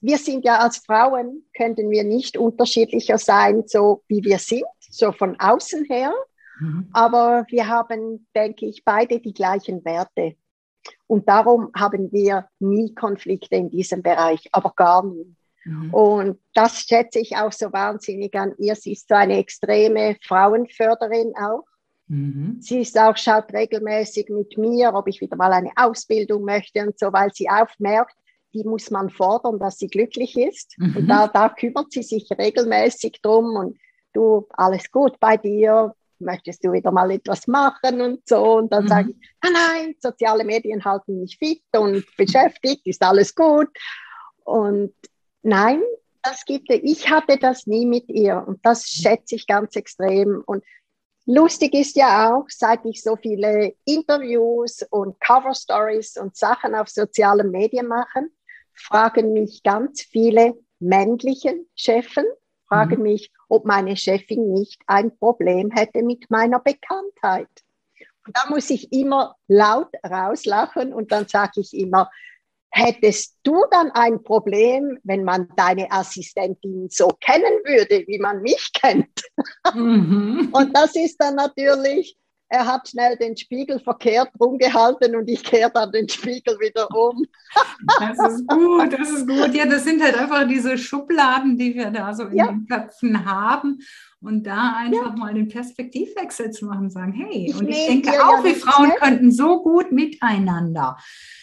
wir 0.00 0.18
sind 0.18 0.44
ja 0.44 0.58
als 0.58 0.78
Frauen, 0.78 1.44
könnten 1.56 1.90
wir 1.90 2.04
nicht 2.04 2.36
unterschiedlicher 2.36 3.18
sein, 3.18 3.64
so 3.66 4.02
wie 4.08 4.22
wir 4.24 4.38
sind, 4.38 4.64
so 4.78 5.12
von 5.12 5.38
außen 5.38 5.84
her. 5.84 6.12
Mhm. 6.60 6.88
Aber 6.92 7.46
wir 7.48 7.68
haben, 7.68 8.26
denke 8.34 8.66
ich, 8.66 8.84
beide 8.84 9.20
die 9.20 9.32
gleichen 9.32 9.84
Werte. 9.84 10.36
Und 11.06 11.28
darum 11.28 11.70
haben 11.76 12.12
wir 12.12 12.48
nie 12.58 12.94
Konflikte 12.94 13.56
in 13.56 13.70
diesem 13.70 14.02
Bereich, 14.02 14.48
aber 14.52 14.72
gar 14.74 15.04
nie. 15.04 15.34
Mhm. 15.64 15.92
Und 15.92 16.38
das 16.54 16.80
schätze 16.80 17.18
ich 17.18 17.36
auch 17.36 17.52
so 17.52 17.72
wahnsinnig 17.72 18.34
an 18.34 18.54
ihr. 18.58 18.74
Sie 18.74 18.92
ist 18.92 19.08
so 19.08 19.14
eine 19.14 19.38
extreme 19.38 20.16
Frauenförderin 20.22 21.34
auch. 21.36 21.64
Mhm. 22.08 22.56
Sie 22.60 22.80
ist 22.80 22.98
auch, 22.98 23.16
schaut 23.16 23.52
regelmäßig 23.52 24.28
mit 24.30 24.56
mir, 24.58 24.92
ob 24.94 25.06
ich 25.08 25.20
wieder 25.20 25.36
mal 25.36 25.52
eine 25.52 25.70
Ausbildung 25.76 26.44
möchte 26.44 26.82
und 26.82 26.98
so, 26.98 27.12
weil 27.12 27.30
sie 27.32 27.48
aufmerkt, 27.48 28.16
die 28.52 28.64
muss 28.64 28.90
man 28.90 29.10
fordern, 29.10 29.58
dass 29.58 29.78
sie 29.78 29.86
glücklich 29.86 30.36
ist. 30.36 30.74
Mhm. 30.78 30.96
Und 30.96 31.08
da, 31.08 31.28
da 31.28 31.48
kümmert 31.48 31.92
sie 31.92 32.02
sich 32.02 32.28
regelmäßig 32.36 33.20
drum 33.22 33.56
und 33.56 33.78
du, 34.12 34.46
alles 34.50 34.90
gut 34.90 35.20
bei 35.20 35.36
dir, 35.36 35.94
möchtest 36.20 36.64
du 36.64 36.72
wieder 36.72 36.90
mal 36.90 37.10
etwas 37.10 37.46
machen 37.46 38.00
und 38.00 38.28
so. 38.28 38.56
Und 38.58 38.72
dann 38.72 38.84
mhm. 38.84 38.88
sage 38.88 39.10
ich, 39.10 39.16
ah 39.40 39.48
nein, 39.52 39.94
soziale 40.00 40.44
Medien 40.44 40.84
halten 40.84 41.20
mich 41.20 41.38
fit 41.38 41.62
und 41.72 42.04
beschäftigt, 42.16 42.86
ist 42.86 43.02
alles 43.02 43.34
gut. 43.34 43.68
Und 44.44 44.94
nein, 45.42 45.82
das 46.22 46.44
gibt 46.44 46.70
es. 46.70 46.80
Ich 46.82 47.10
hatte 47.10 47.38
das 47.38 47.66
nie 47.66 47.86
mit 47.86 48.08
ihr 48.08 48.44
und 48.46 48.64
das 48.64 48.86
schätze 48.86 49.36
ich 49.36 49.46
ganz 49.46 49.76
extrem. 49.76 50.42
Und 50.46 50.64
lustig 51.26 51.74
ist 51.74 51.96
ja 51.96 52.34
auch, 52.34 52.46
seit 52.48 52.84
ich 52.84 53.02
so 53.02 53.16
viele 53.16 53.74
Interviews 53.84 54.84
und 54.90 55.20
Cover 55.20 55.54
Stories 55.54 56.16
und 56.16 56.36
Sachen 56.36 56.74
auf 56.74 56.88
sozialen 56.88 57.50
Medien 57.50 57.86
mache, 57.86 58.26
fragen 58.74 59.32
mich 59.32 59.62
ganz 59.62 60.02
viele 60.02 60.56
männliche 60.78 61.54
Chefen, 61.74 62.24
frage 62.70 62.96
mhm. 62.96 63.02
mich, 63.02 63.30
ob 63.48 63.64
meine 63.66 63.96
Chefin 63.96 64.52
nicht 64.52 64.80
ein 64.86 65.16
Problem 65.16 65.70
hätte 65.70 66.02
mit 66.02 66.30
meiner 66.30 66.60
Bekanntheit. 66.60 67.48
Und 68.26 68.36
da 68.36 68.48
muss 68.48 68.70
ich 68.70 68.92
immer 68.92 69.36
laut 69.48 69.88
rauslachen 70.08 70.94
und 70.94 71.10
dann 71.10 71.26
sage 71.26 71.60
ich 71.60 71.74
immer, 71.74 72.10
hättest 72.70 73.36
du 73.42 73.64
dann 73.70 73.90
ein 73.90 74.22
Problem, 74.22 74.98
wenn 75.02 75.24
man 75.24 75.48
deine 75.56 75.90
Assistentin 75.90 76.88
so 76.88 77.08
kennen 77.20 77.60
würde, 77.64 78.04
wie 78.06 78.18
man 78.18 78.42
mich 78.42 78.70
kennt? 78.72 79.24
Mhm. 79.74 80.50
Und 80.52 80.76
das 80.76 80.94
ist 80.94 81.16
dann 81.18 81.34
natürlich 81.34 82.16
er 82.50 82.66
hat 82.66 82.88
schnell 82.88 83.16
den 83.16 83.36
Spiegel 83.36 83.78
verkehrt 83.78 84.28
rumgehalten 84.38 85.14
und 85.14 85.28
ich 85.28 85.42
kehre 85.44 85.70
dann 85.72 85.92
den 85.92 86.08
Spiegel 86.08 86.58
wieder 86.58 86.88
um. 86.94 87.24
Das 88.00 88.18
ist 88.32 88.46
gut, 88.46 88.92
das 88.92 89.10
ist 89.10 89.26
gut. 89.26 89.54
Ja, 89.54 89.66
das 89.66 89.84
sind 89.84 90.02
halt 90.02 90.16
einfach 90.16 90.46
diese 90.46 90.76
Schubladen, 90.76 91.56
die 91.56 91.74
wir 91.74 91.90
da 91.90 92.12
so 92.12 92.24
in 92.24 92.36
ja. 92.36 92.46
den 92.46 92.66
Köpfen 92.66 93.24
haben. 93.24 93.78
Und 94.20 94.44
da 94.44 94.74
einfach 94.76 95.10
ja. 95.10 95.16
mal 95.16 95.32
den 95.32 95.48
Perspektivwechsel 95.48 96.50
zu 96.50 96.66
machen, 96.66 96.90
sagen, 96.90 97.12
hey, 97.12 97.46
ich 97.46 97.56
und 97.56 97.68
ich 97.68 97.86
denke 97.86 98.12
auch, 98.22 98.44
wir 98.44 98.54
Frauen 98.54 98.92
könnten 98.96 99.32
so 99.32 99.62
gut 99.62 99.92
miteinander. 99.92 100.98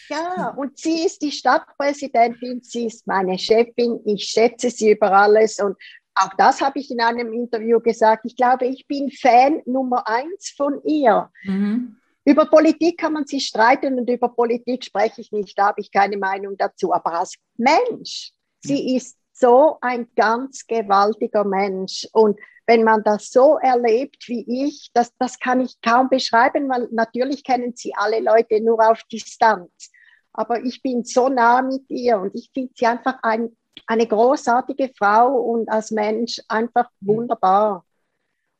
Ja, 0.08 0.50
und 0.50 0.78
sie 0.78 1.04
ist 1.04 1.22
die 1.22 1.32
Stadtpräsidentin, 1.32 2.60
sie 2.62 2.86
ist 2.86 3.06
meine 3.06 3.36
Chefin, 3.36 3.98
ich 4.04 4.24
schätze 4.24 4.70
sie 4.70 4.92
über 4.92 5.10
alles 5.12 5.58
und 5.58 5.76
auch 6.20 6.34
das 6.36 6.60
habe 6.60 6.78
ich 6.78 6.90
in 6.90 7.00
einem 7.00 7.32
Interview 7.32 7.80
gesagt. 7.80 8.24
Ich 8.24 8.36
glaube, 8.36 8.66
ich 8.66 8.86
bin 8.86 9.10
Fan 9.10 9.62
Nummer 9.66 10.06
eins 10.06 10.52
von 10.56 10.82
ihr. 10.84 11.30
Mhm. 11.44 11.96
Über 12.24 12.46
Politik 12.46 12.98
kann 12.98 13.14
man 13.14 13.26
sich 13.26 13.46
streiten 13.46 13.98
und 13.98 14.10
über 14.10 14.28
Politik 14.28 14.84
spreche 14.84 15.20
ich 15.20 15.32
nicht, 15.32 15.58
da 15.58 15.68
habe 15.68 15.80
ich 15.80 15.90
keine 15.90 16.18
Meinung 16.18 16.56
dazu. 16.58 16.92
Aber 16.92 17.14
als 17.14 17.34
Mensch, 17.56 18.32
sie 18.60 18.96
ist 18.96 19.16
so 19.32 19.78
ein 19.80 20.08
ganz 20.14 20.66
gewaltiger 20.66 21.44
Mensch. 21.44 22.06
Und 22.12 22.38
wenn 22.66 22.84
man 22.84 23.02
das 23.02 23.30
so 23.30 23.56
erlebt 23.56 24.24
wie 24.26 24.44
ich, 24.66 24.90
das, 24.92 25.12
das 25.18 25.38
kann 25.38 25.60
ich 25.60 25.80
kaum 25.80 26.10
beschreiben, 26.10 26.68
weil 26.68 26.88
natürlich 26.90 27.44
kennen 27.44 27.72
sie 27.74 27.94
alle 27.94 28.20
Leute 28.20 28.60
nur 28.60 28.78
auf 28.86 29.02
Distanz. 29.10 29.90
Aber 30.32 30.62
ich 30.62 30.82
bin 30.82 31.04
so 31.04 31.28
nah 31.28 31.62
mit 31.62 31.88
ihr 31.88 32.18
und 32.18 32.34
ich 32.34 32.50
finde 32.52 32.72
sie 32.76 32.86
einfach 32.86 33.18
ein 33.22 33.56
eine 33.86 34.06
großartige 34.06 34.90
Frau 34.96 35.36
und 35.36 35.68
als 35.68 35.90
Mensch 35.90 36.40
einfach 36.48 36.90
wunderbar. 37.00 37.84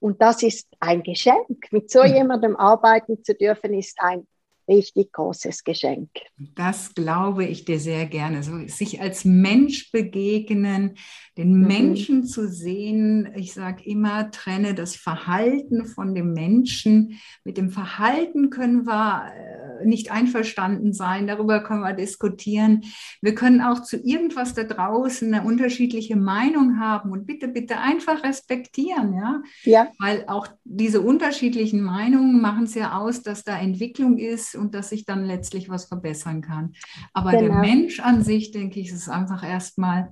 Und 0.01 0.23
das 0.23 0.43
ist 0.43 0.69
ein 0.81 1.03
Geschenk. 1.03 1.73
Mit 1.73 1.91
so 1.91 2.05
jemandem 2.05 2.57
arbeiten 2.57 3.23
zu 3.25 3.35
dürfen, 3.35 3.75
ist 3.75 3.99
ein 4.01 4.27
richtig 4.69 5.13
großes 5.13 5.65
Geschenk. 5.65 6.11
Das 6.55 6.95
glaube 6.95 7.45
ich 7.45 7.65
dir 7.65 7.81
sehr 7.81 8.07
gerne. 8.07 8.43
So, 8.43 8.53
sich 8.67 9.01
als 9.01 9.25
Mensch 9.25 9.91
begegnen, 9.91 10.97
den 11.37 11.55
mhm. 11.55 11.67
Menschen 11.67 12.25
zu 12.25 12.49
sehen. 12.49 13.31
Ich 13.35 13.55
sage 13.55 13.83
immer, 13.85 14.31
trenne 14.31 14.75
das 14.75 14.97
Verhalten 14.97 15.87
von 15.87 16.15
dem 16.15 16.33
Menschen. 16.33 17.19
Mit 17.45 17.57
dem 17.57 17.71
Verhalten 17.71 18.51
können 18.51 18.87
wir 18.87 19.33
äh, 19.81 19.87
nicht 19.87 20.11
einverstanden 20.11 20.93
sein. 20.93 21.27
Darüber 21.27 21.63
können 21.63 21.81
wir 21.81 21.95
diskutieren. 21.95 22.85
Wir 23.23 23.35
können 23.35 23.61
auch 23.61 23.83
zu 23.83 23.97
irgendwas 23.97 24.55
da 24.55 24.65
draußen 24.65 25.33
eine 25.33 25.47
unterschiedliche 25.47 26.17
Meinung 26.17 26.79
haben 26.79 27.13
und 27.13 27.27
bitte, 27.27 27.49
bitte 27.49 27.79
einfach 27.79 28.23
respektieren. 28.23 29.15
Ja, 29.15 29.43
ja. 29.65 29.89
weil 29.99 30.25
auch 30.27 30.49
diese 30.65 31.01
unterschiedlichen 31.01 31.81
Meinungen 31.81 32.41
machen 32.41 32.65
es 32.65 32.75
ja 32.75 32.99
aus, 32.99 33.23
dass 33.23 33.45
da 33.45 33.59
Entwicklung 33.59 34.19
ist 34.19 34.57
und 34.59 34.75
dass 34.75 34.91
sich 34.91 35.05
dann 35.05 35.25
letztlich 35.25 35.69
was 35.69 35.87
verbessern 35.87 36.43
kann. 36.43 36.75
Aber 37.13 37.31
genau. 37.31 37.43
der 37.43 37.55
Mensch 37.61 38.01
an 38.01 38.23
sich, 38.23 38.51
denke 38.51 38.81
ich, 38.81 38.91
ist 38.91 39.09
einfach 39.09 39.43
erstmal 39.43 40.11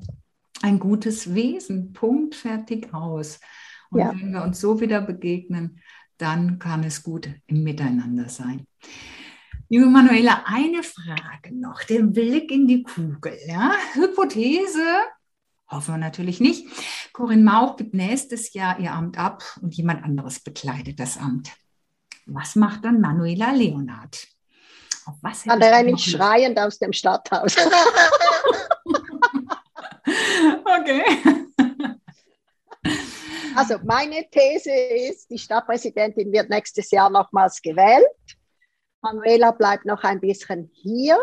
ein 0.62 0.78
gutes 0.78 1.34
Wesen. 1.34 1.92
Punkt, 1.92 2.34
fertig, 2.34 2.94
aus. 2.94 3.40
Und 3.90 4.00
ja. 4.00 4.10
wenn 4.10 4.32
wir 4.32 4.42
uns 4.42 4.60
so 4.60 4.80
wieder 4.80 5.00
begegnen, 5.00 5.80
dann 6.18 6.58
kann 6.58 6.84
es 6.84 7.02
gut 7.02 7.28
im 7.46 7.62
Miteinander 7.62 8.28
sein. 8.28 8.66
Liebe 9.68 9.86
Manuela, 9.86 10.44
eine 10.46 10.82
Frage 10.82 11.52
noch, 11.52 11.82
den 11.82 12.12
Blick 12.12 12.50
in 12.50 12.68
die 12.68 12.84
Kugel. 12.84 13.36
Ja? 13.46 13.74
Hypothese, 13.94 14.86
hoffen 15.68 15.94
wir 15.94 15.98
natürlich 15.98 16.40
nicht. 16.40 16.66
Corinne 17.12 17.42
Mauch 17.42 17.76
gibt 17.76 17.94
nächstes 17.94 18.52
Jahr 18.54 18.78
ihr 18.78 18.92
Amt 18.92 19.18
ab 19.18 19.42
und 19.60 19.74
jemand 19.74 20.04
anderes 20.04 20.40
bekleidet 20.40 21.00
das 21.00 21.18
Amt. 21.18 21.52
Was 22.26 22.56
macht 22.56 22.84
dann 22.84 23.00
Manuela 23.00 23.52
Leonard? 23.52 24.28
Auf 25.06 25.14
was 25.22 25.44
dann 25.44 25.62
renne 25.62 25.92
ich 25.92 26.04
schreiend 26.04 26.58
aus 26.58 26.78
dem 26.78 26.92
Stadthaus. 26.92 27.56
okay. 30.64 31.04
Also 33.54 33.76
meine 33.84 34.28
These 34.30 34.70
ist, 34.70 35.30
die 35.30 35.38
Stadtpräsidentin 35.38 36.32
wird 36.32 36.50
nächstes 36.50 36.90
Jahr 36.90 37.08
nochmals 37.08 37.62
gewählt. 37.62 38.06
Manuela 39.00 39.52
bleibt 39.52 39.86
noch 39.86 40.02
ein 40.02 40.20
bisschen 40.20 40.70
hier. 40.74 41.18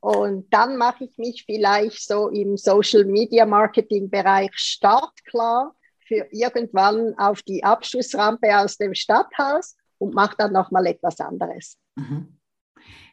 Und 0.00 0.52
dann 0.52 0.76
mache 0.76 1.04
ich 1.04 1.16
mich 1.18 1.44
vielleicht 1.44 2.06
so 2.06 2.28
im 2.28 2.56
Social 2.56 3.04
Media 3.04 3.46
Marketing 3.46 4.10
Bereich 4.10 4.50
startklar 4.54 5.74
für 6.06 6.26
irgendwann 6.30 7.18
auf 7.18 7.42
die 7.42 7.62
Abschlussrampe 7.64 8.56
aus 8.58 8.76
dem 8.76 8.94
Stadthaus 8.94 9.76
und 9.98 10.14
mache 10.14 10.36
dann 10.38 10.52
nochmal 10.52 10.86
etwas 10.86 11.20
anderes. 11.20 11.76
Mhm. 11.96 12.37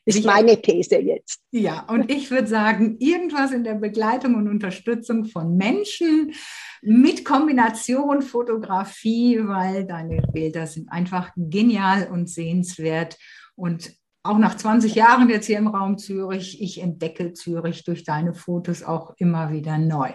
Ist 0.06 0.20
ich, 0.20 0.26
meine 0.26 0.62
These 0.62 0.97
jetzt. 0.99 1.41
Ja, 1.51 1.86
und 1.89 2.12
ich 2.12 2.30
würde 2.30 2.47
sagen, 2.47 2.97
irgendwas 2.99 3.51
in 3.51 3.64
der 3.64 3.76
Begleitung 3.76 4.36
und 4.36 4.47
Unterstützung 4.47 5.26
von 5.26 5.58
Menschen 5.58 6.34
mit 6.82 7.26
Kombination 7.26 8.22
Fotografie, 8.22 9.39
weil 9.41 9.86
deine 9.86 10.22
Bilder 10.32 10.68
sind 10.68 10.91
einfach 10.91 11.32
genial 11.36 12.08
und 12.12 12.30
sehenswert. 12.30 13.18
Und 13.56 13.93
auch 14.24 14.38
nach 14.38 14.56
20 14.56 14.95
Jahren 14.95 15.30
jetzt 15.30 15.47
hier 15.47 15.58
im 15.58 15.68
Raum 15.68 15.97
Zürich, 15.97 16.62
ich 16.62 16.82
entdecke 16.82 17.34
Zürich 17.34 17.84
durch 17.84 18.03
deine 18.03 18.34
Fotos 18.34 18.84
auch 18.84 19.14
immer 19.18 19.51
wieder 19.51 19.78
neu. 19.78 20.12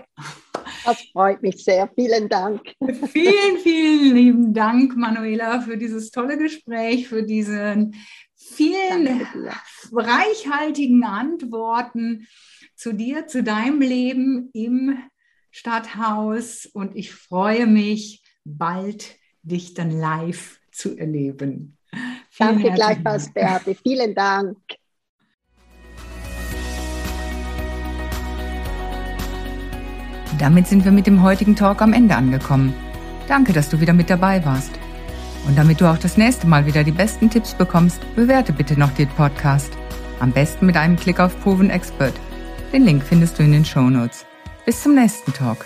Das 0.84 1.01
freut 1.12 1.43
mich 1.43 1.62
sehr. 1.62 1.91
Vielen 1.95 2.28
Dank. 2.28 2.61
Vielen, 3.12 3.59
vielen 3.62 4.14
lieben 4.14 4.55
Dank, 4.55 4.97
Manuela, 4.97 5.61
für 5.61 5.76
dieses 5.76 6.11
tolle 6.11 6.38
Gespräch, 6.38 7.09
für 7.09 7.22
diesen 7.22 7.95
vielen 8.51 9.20
reichhaltigen 9.92 11.05
Antworten 11.05 12.26
zu 12.76 12.92
dir, 12.92 13.26
zu 13.26 13.42
deinem 13.42 13.80
Leben 13.80 14.51
im 14.53 14.98
Stadthaus. 15.51 16.66
Und 16.66 16.96
ich 16.96 17.12
freue 17.12 17.66
mich, 17.66 18.22
bald 18.44 19.16
dich 19.42 19.74
dann 19.74 19.90
live 19.90 20.61
zu 20.72 20.96
erleben. 20.96 21.76
Vielen 22.30 22.62
Danke 22.62 22.72
gleichfalls, 22.72 23.32
Beate. 23.32 23.74
Vielen 23.74 24.14
Dank. 24.14 24.57
Damit 30.38 30.68
sind 30.68 30.86
wir 30.86 30.92
mit 30.92 31.07
dem 31.07 31.22
heutigen 31.22 31.55
Talk 31.55 31.82
am 31.82 31.92
Ende 31.92 32.14
angekommen. 32.16 32.72
Danke, 33.28 33.53
dass 33.53 33.68
du 33.68 33.80
wieder 33.80 33.92
mit 33.92 34.09
dabei 34.09 34.42
warst. 34.44 34.80
Und 35.47 35.57
damit 35.57 35.80
du 35.80 35.91
auch 35.91 35.99
das 35.99 36.16
nächste 36.16 36.47
Mal 36.47 36.66
wieder 36.66 36.84
die 36.84 36.93
besten 36.93 37.30
Tipps 37.30 37.55
bekommst, 37.55 38.01
bewerte 38.14 38.53
bitte 38.53 38.78
noch 38.78 38.91
den 38.93 39.09
Podcast. 39.09 39.72
Am 40.20 40.32
besten 40.32 40.66
mit 40.66 40.76
einem 40.76 40.97
Klick 40.97 41.18
auf 41.18 41.38
Proven 41.41 41.70
Expert. 41.70 42.14
Den 42.72 42.84
Link 42.84 43.03
findest 43.03 43.38
du 43.38 43.43
in 43.43 43.53
den 43.53 43.64
Show 43.64 43.88
Notes. 43.88 44.26
Bis 44.66 44.82
zum 44.82 44.95
nächsten 44.95 45.32
Talk. 45.32 45.64